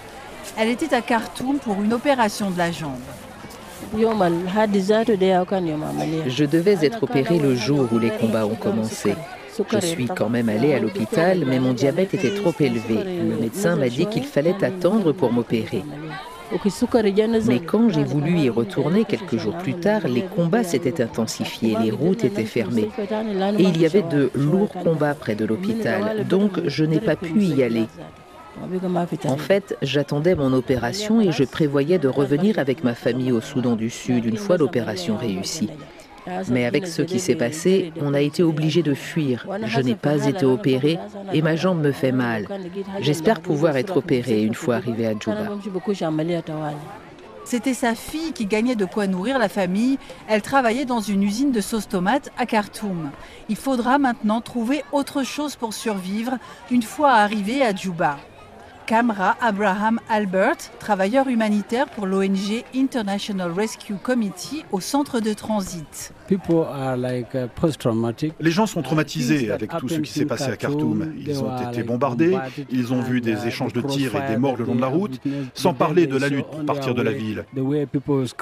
Elle 0.58 0.70
était 0.70 0.96
à 0.96 1.02
Khartoum 1.02 1.60
pour 1.60 1.82
une 1.82 1.94
opération 1.94 2.52
de 2.52 2.58
la 2.58 2.72
jambe. 2.72 3.02
Je 6.28 6.46
devais 6.46 6.78
être 6.86 7.04
opérée 7.04 7.40
le 7.40 7.56
jour 7.56 7.88
où 7.92 8.00
les 8.00 8.10
combats 8.10 8.46
ont 8.46 8.56
commencé. 8.56 9.16
Je 9.70 9.80
suis 9.80 10.06
quand 10.06 10.30
même 10.30 10.50
allée 10.50 10.74
à 10.74 10.80
l'hôpital, 10.80 11.44
mais 11.46 11.60
mon 11.60 11.74
diabète 11.74 12.14
était 12.14 12.34
trop 12.34 12.54
élevé. 12.60 12.96
Le 13.04 13.40
médecin 13.40 13.76
m'a 13.76 13.90
dit 13.90 14.06
qu'il 14.06 14.24
fallait 14.24 14.64
attendre 14.64 15.12
pour 15.12 15.32
m'opérer. 15.32 15.84
Mais 17.48 17.60
quand 17.60 17.90
j'ai 17.90 18.04
voulu 18.04 18.40
y 18.40 18.50
retourner 18.50 19.06
quelques 19.06 19.38
jours 19.38 19.58
plus 19.58 19.76
tard, 19.76 20.08
les 20.08 20.24
combats 20.24 20.64
s'étaient 20.64 21.02
intensifiés, 21.02 21.78
les 21.82 21.92
routes 21.92 22.26
étaient 22.26 22.46
fermées. 22.46 22.90
Et 23.58 23.64
il 23.64 23.80
y 23.80 23.86
avait 23.86 24.02
de 24.02 24.32
lourds 24.36 24.74
combats 24.84 25.14
près 25.14 25.36
de 25.36 25.46
l'hôpital, 25.46 26.26
donc 26.28 26.60
je 26.66 26.84
n'ai 26.84 27.00
pas 27.00 27.16
pu 27.16 27.42
y 27.44 27.64
aller. 27.64 27.86
En 29.26 29.38
fait, 29.38 29.78
j'attendais 29.82 30.36
mon 30.36 30.54
opération 30.54 31.22
et 31.22 31.32
je 31.32 31.44
prévoyais 31.44 32.00
de 32.00 32.08
revenir 32.08 32.60
avec 32.60 32.84
ma 32.84 32.96
famille 32.96 33.32
au 33.32 33.42
Soudan 33.42 33.76
du 33.76 33.90
Sud 33.90 34.26
une 34.26 34.38
fois 34.38 34.58
l'opération 34.58 35.18
réussie. 35.18 35.70
Mais 36.50 36.66
avec 36.66 36.86
ce 36.86 37.02
qui 37.02 37.20
s'est 37.20 37.36
passé, 37.36 37.92
on 38.00 38.14
a 38.14 38.22
été 38.22 38.44
obligé 38.44 38.84
de 38.84 38.94
fuir. 38.94 39.48
Je 39.66 39.80
n'ai 39.80 39.96
pas 39.96 40.26
été 40.28 40.46
opérée 40.46 41.00
et 41.34 41.42
ma 41.42 41.56
jambe 41.56 41.82
me 41.82 41.92
fait 41.92 42.12
mal. 42.12 42.48
J'espère 43.00 43.42
pouvoir 43.42 43.78
être 43.78 43.98
opérée 43.98 44.44
une 44.44 44.54
fois 44.54 44.76
arrivée 44.76 45.08
à 45.08 45.18
Djouba. 45.18 45.50
C'était 47.44 47.74
sa 47.74 47.96
fille 47.96 48.34
qui 48.34 48.46
gagnait 48.46 48.76
de 48.76 48.86
quoi 48.86 49.08
nourrir 49.08 49.40
la 49.40 49.50
famille. 49.50 49.98
Elle 50.28 50.44
travaillait 50.44 50.86
dans 50.86 51.02
une 51.02 51.24
usine 51.24 51.52
de 51.52 51.60
sauce 51.60 51.88
tomate 51.88 52.32
à 52.38 52.46
Khartoum. 52.46 53.10
Il 53.50 53.56
faudra 53.56 53.98
maintenant 53.98 54.42
trouver 54.42 54.84
autre 54.92 55.24
chose 55.24 55.56
pour 55.56 55.74
survivre 55.74 56.38
une 56.70 56.84
fois 56.84 57.14
arrivée 57.14 57.64
à 57.64 57.74
Djouba. 57.74 58.18
Kamra 58.92 59.38
Abraham 59.40 60.02
Albert, 60.10 60.58
travailleur 60.78 61.30
humanitaire 61.30 61.88
pour 61.88 62.06
l'ONG 62.06 62.66
International 62.76 63.50
Rescue 63.50 63.94
Committee 63.94 64.66
au 64.74 64.82
centre 64.82 65.22
de 65.22 65.32
transit. 65.32 66.12
Uh, 66.30 66.36
Les 68.42 68.52
gens 68.52 68.66
sont 68.66 68.82
traumatisés 68.82 69.50
avec 69.50 69.72
tout 69.78 69.88
ce 69.88 70.00
qui 70.00 70.12
s'est 70.12 70.26
passé 70.26 70.52
à 70.52 70.58
Khartoum. 70.58 71.14
Ils 71.18 71.42
ont 71.42 71.70
été 71.70 71.84
bombardés, 71.84 72.38
ils 72.70 72.92
ont 72.92 73.02
vu 73.02 73.22
des 73.22 73.48
échanges 73.48 73.72
de 73.72 73.82
tirs 73.82 74.14
et 74.16 74.30
des 74.30 74.38
morts 74.38 74.58
le 74.58 74.66
long 74.66 74.76
de 74.76 74.82
la 74.82 74.88
route, 74.88 75.22
sans 75.54 75.74
parler 75.74 76.06
de 76.06 76.18
la 76.18 76.28
lutte 76.28 76.48
pour 76.48 76.66
partir 76.66 76.94
de 76.94 77.02
la 77.02 77.14
ville. 77.14 77.46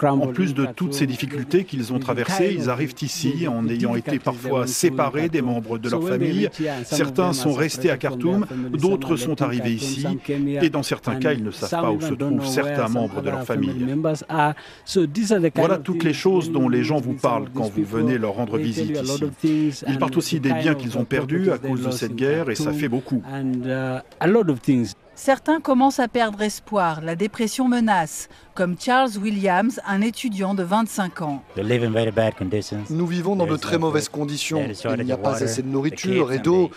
En 0.02 0.28
plus 0.28 0.56
de 0.56 0.66
toutes 0.66 0.96
ces 0.96 1.06
difficultés 1.06 1.64
qu'ils 1.64 1.94
ont 1.94 2.00
traversées, 2.00 2.56
ils 2.58 2.72
arrivent 2.72 2.96
ici 3.04 3.48
en 3.48 3.68
ayant 3.70 3.96
été 3.96 4.18
parfois 4.18 4.66
séparés 4.66 5.30
des 5.30 5.44
membres 5.44 5.78
de 5.78 5.90
leur 5.90 6.04
famille. 6.04 6.50
Certains 6.86 7.34
sont 7.34 7.54
restés 7.54 7.92
à 7.92 7.98
Khartoum, 7.98 8.48
d'autres 8.74 9.16
sont 9.16 9.44
arrivés 9.44 9.74
ici, 9.74 10.08
et 10.62 10.70
dans 10.70 10.84
certains 10.84 11.16
cas, 11.16 11.34
ils 11.34 11.44
ne 11.44 11.52
savent 11.52 11.70
pas 11.70 11.92
où 11.92 12.02
se 12.02 12.14
trouvent 12.14 12.46
certains 12.46 12.88
membres 12.88 13.22
de 13.22 13.30
leur 13.30 13.44
famille. 13.44 13.86
Voilà 15.56 15.78
toutes 15.78 16.04
les 16.04 16.14
choses 16.14 16.52
dont 16.52 16.70
les 16.70 16.84
gens 16.84 17.00
vous 17.00 17.14
parlent 17.14 17.50
quand 17.54 17.70
vous 17.70 17.84
venez 17.84 18.18
leur 18.18 18.34
rendre 18.34 18.58
visite 18.58 19.00
ici. 19.44 19.84
Ils 19.88 19.98
partent 19.98 20.18
aussi 20.18 20.40
des 20.40 20.54
biens 20.54 20.76
qu'ils 20.76 20.98
ont 20.98 21.06
perdus 21.06 21.52
à 21.52 21.58
cause 21.58 21.84
de 21.84 21.92
cette 21.92 22.16
guerre 22.16 22.50
et 22.50 22.56
ça 22.56 22.72
fait 22.72 22.90
beaucoup. 22.90 23.22
Certains 25.16 25.60
commencent 25.60 26.00
à 26.00 26.08
perdre 26.08 26.42
espoir, 26.42 27.02
la 27.02 27.18
dépression 27.18 27.68
menace, 27.68 28.30
comme 28.54 28.76
Charles 28.80 29.18
Williams, 29.22 29.80
un 29.88 30.02
étudiant 30.02 30.54
de 30.54 30.64
25 30.64 31.22
ans. 31.22 31.44
Nous 32.90 33.08
vivons 33.08 33.36
dans 33.36 33.46
de 33.46 33.56
très 33.56 33.78
mauvaises 33.78 34.10
conditions. 34.10 34.68
Il 34.98 35.06
n'y 35.06 35.12
a 35.12 35.18
pas 35.18 35.44
assez 35.44 35.62
de 35.62 35.68
nourriture 35.68 36.32
et 36.32 36.40
d'eau. 36.40 36.70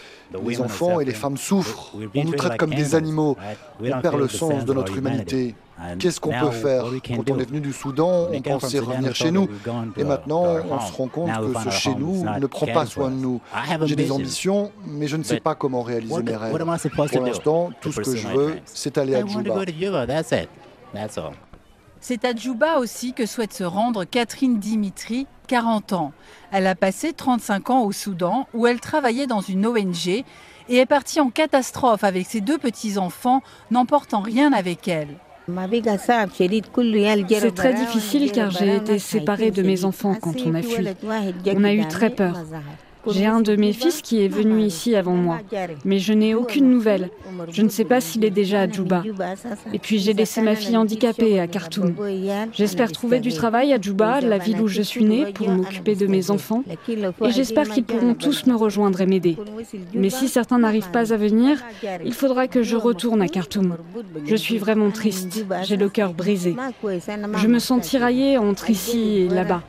Les 0.46 0.61
enfants 0.61 1.00
et 1.00 1.04
les 1.04 1.14
femmes 1.14 1.37
souffrent. 1.37 1.92
On 2.14 2.24
nous 2.24 2.35
traite 2.35 2.56
comme 2.56 2.74
des 2.74 2.94
animaux. 2.94 3.37
On 3.80 4.00
perd 4.00 4.18
le 4.18 4.28
sens 4.28 4.64
de 4.64 4.72
notre 4.72 4.96
humanité. 4.96 5.54
Qu'est-ce 5.98 6.20
qu'on 6.20 6.30
peut 6.30 6.50
faire 6.50 6.85
Quand 7.16 7.30
on 7.30 7.38
est 7.38 7.48
venu 7.48 7.61
du 7.61 7.72
Soudan, 7.72 8.28
on 8.32 8.40
pensait 8.40 8.78
revenir 8.78 9.14
chez 9.14 9.30
nous. 9.30 9.48
Et 9.96 10.04
maintenant, 10.04 10.44
on 10.70 10.80
se 10.80 10.92
rend 10.92 11.08
compte 11.08 11.30
que 11.30 11.70
ce 11.70 11.76
chez 11.76 11.94
nous 11.94 12.24
ne 12.24 12.46
prend 12.46 12.66
pas 12.66 12.87
soin 12.87 13.11
de 13.11 13.16
nous. 13.16 13.40
J'ai 13.85 13.96
des 13.96 14.12
ambitions, 14.12 14.70
mais 14.87 15.06
je 15.06 15.16
ne 15.16 15.22
sais 15.22 15.40
pas 15.40 15.54
comment 15.54 15.82
réaliser 15.82 16.22
mes 16.22 16.37
rêves. 16.37 16.56
Pour 17.12 17.22
l'instant, 17.22 17.70
tout 17.80 17.92
ce 17.92 18.00
que 18.00 18.16
je 18.16 18.28
veux, 18.28 18.56
c'est 18.66 18.98
aller 18.98 19.14
à 19.14 19.26
Djouba. 19.26 19.64
C'est 22.04 22.24
à 22.24 22.34
Djouba 22.34 22.80
aussi 22.80 23.12
que 23.12 23.26
souhaite 23.26 23.52
se 23.52 23.62
rendre 23.62 24.04
Catherine 24.04 24.58
Dimitri, 24.58 25.28
40 25.46 25.92
ans. 25.92 26.12
Elle 26.50 26.66
a 26.66 26.74
passé 26.74 27.12
35 27.12 27.70
ans 27.70 27.84
au 27.84 27.92
Soudan 27.92 28.48
où 28.54 28.66
elle 28.66 28.80
travaillait 28.80 29.28
dans 29.28 29.40
une 29.40 29.64
ONG 29.64 30.08
et 30.08 30.24
est 30.68 30.86
partie 30.86 31.20
en 31.20 31.30
catastrophe 31.30 32.02
avec 32.02 32.26
ses 32.26 32.40
deux 32.40 32.58
petits-enfants, 32.58 33.40
n'emportant 33.70 34.20
rien 34.20 34.52
avec 34.52 34.88
elle. 34.88 35.16
C'est 37.28 37.54
très 37.54 37.74
difficile 37.74 38.32
car 38.32 38.50
j'ai 38.50 38.76
été 38.76 38.98
séparée 38.98 39.52
de 39.52 39.62
mes 39.62 39.84
enfants 39.84 40.16
quand 40.20 40.34
on 40.44 40.54
a 40.54 40.62
fui. 40.62 40.88
On 41.54 41.62
a 41.62 41.72
eu 41.72 41.86
très 41.86 42.10
peur. 42.10 42.34
J'ai 43.10 43.26
un 43.26 43.40
de 43.40 43.56
mes 43.56 43.72
fils 43.72 44.00
qui 44.02 44.24
est 44.24 44.28
venu 44.28 44.62
ici 44.62 44.94
avant 44.94 45.14
moi, 45.14 45.38
mais 45.84 45.98
je 45.98 46.12
n'ai 46.12 46.34
aucune 46.34 46.70
nouvelle. 46.70 47.10
Je 47.50 47.62
ne 47.62 47.68
sais 47.68 47.84
pas 47.84 48.00
s'il 48.00 48.24
est 48.24 48.30
déjà 48.30 48.62
à 48.62 48.68
Djouba. 48.68 49.02
Et 49.72 49.78
puis 49.78 49.98
j'ai 49.98 50.12
laissé 50.12 50.40
ma 50.40 50.54
fille 50.54 50.76
handicapée 50.76 51.40
à 51.40 51.46
Khartoum. 51.46 51.94
J'espère 52.52 52.92
trouver 52.92 53.20
du 53.20 53.32
travail 53.32 53.72
à 53.72 53.80
Djouba, 53.80 54.20
la 54.20 54.38
ville 54.38 54.60
où 54.60 54.68
je 54.68 54.82
suis 54.82 55.04
née, 55.04 55.32
pour 55.32 55.48
m'occuper 55.48 55.94
de 55.94 56.06
mes 56.06 56.30
enfants. 56.30 56.62
Et 56.88 57.30
j'espère 57.30 57.68
qu'ils 57.68 57.84
pourront 57.84 58.14
tous 58.14 58.46
me 58.46 58.54
rejoindre 58.54 59.00
et 59.00 59.06
m'aider. 59.06 59.36
Mais 59.94 60.10
si 60.10 60.28
certains 60.28 60.58
n'arrivent 60.58 60.90
pas 60.90 61.12
à 61.12 61.16
venir, 61.16 61.62
il 62.04 62.14
faudra 62.14 62.46
que 62.46 62.62
je 62.62 62.76
retourne 62.76 63.22
à 63.22 63.28
Khartoum. 63.28 63.76
Je 64.24 64.36
suis 64.36 64.58
vraiment 64.58 64.90
triste. 64.90 65.44
J'ai 65.64 65.76
le 65.76 65.88
cœur 65.88 66.14
brisé. 66.14 66.54
Je 67.36 67.48
me 67.48 67.58
sens 67.58 67.86
tiraillée 67.86 68.38
entre 68.38 68.70
ici 68.70 69.18
et 69.18 69.28
là-bas. 69.28 69.62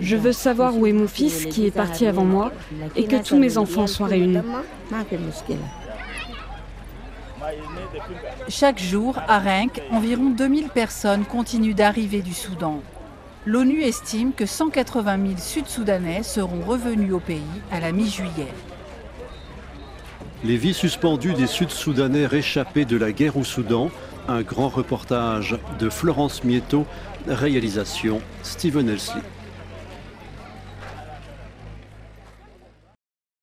Je 0.00 0.16
veux 0.16 0.32
savoir 0.32 0.76
où 0.76 0.86
est 0.86 0.92
mon 0.92 1.08
fils 1.08 1.46
qui 1.46 1.66
est 1.66 1.70
parti 1.70 2.06
avant 2.06 2.24
moi 2.24 2.52
et 2.96 3.04
que 3.04 3.22
tous 3.22 3.38
mes 3.38 3.58
enfants 3.58 3.86
soient 3.86 4.08
réunis. 4.08 4.38
Chaque 8.48 8.78
jour, 8.78 9.18
à 9.28 9.38
Renk, 9.38 9.82
environ 9.90 10.30
2000 10.30 10.68
personnes 10.68 11.24
continuent 11.24 11.74
d'arriver 11.74 12.22
du 12.22 12.34
Soudan. 12.34 12.80
L'ONU 13.46 13.82
estime 13.82 14.32
que 14.32 14.44
180 14.44 15.18
000 15.26 15.38
Sud-Soudanais 15.38 16.22
seront 16.22 16.60
revenus 16.60 17.14
au 17.14 17.20
pays 17.20 17.40
à 17.72 17.80
la 17.80 17.92
mi-juillet. 17.92 18.52
Les 20.44 20.56
vies 20.56 20.74
suspendues 20.74 21.34
des 21.34 21.46
Sud-Soudanais 21.46 22.26
réchappés 22.26 22.84
de 22.84 22.96
la 22.96 23.12
guerre 23.12 23.36
au 23.36 23.44
Soudan 23.44 23.90
Un 24.28 24.42
grand 24.42 24.68
reportage 24.68 25.58
de 25.78 25.88
Florence 25.88 26.44
Mietto, 26.44 26.86
réalisation 27.26 28.20
Stephen 28.42 28.88
Elsley. 28.88 29.22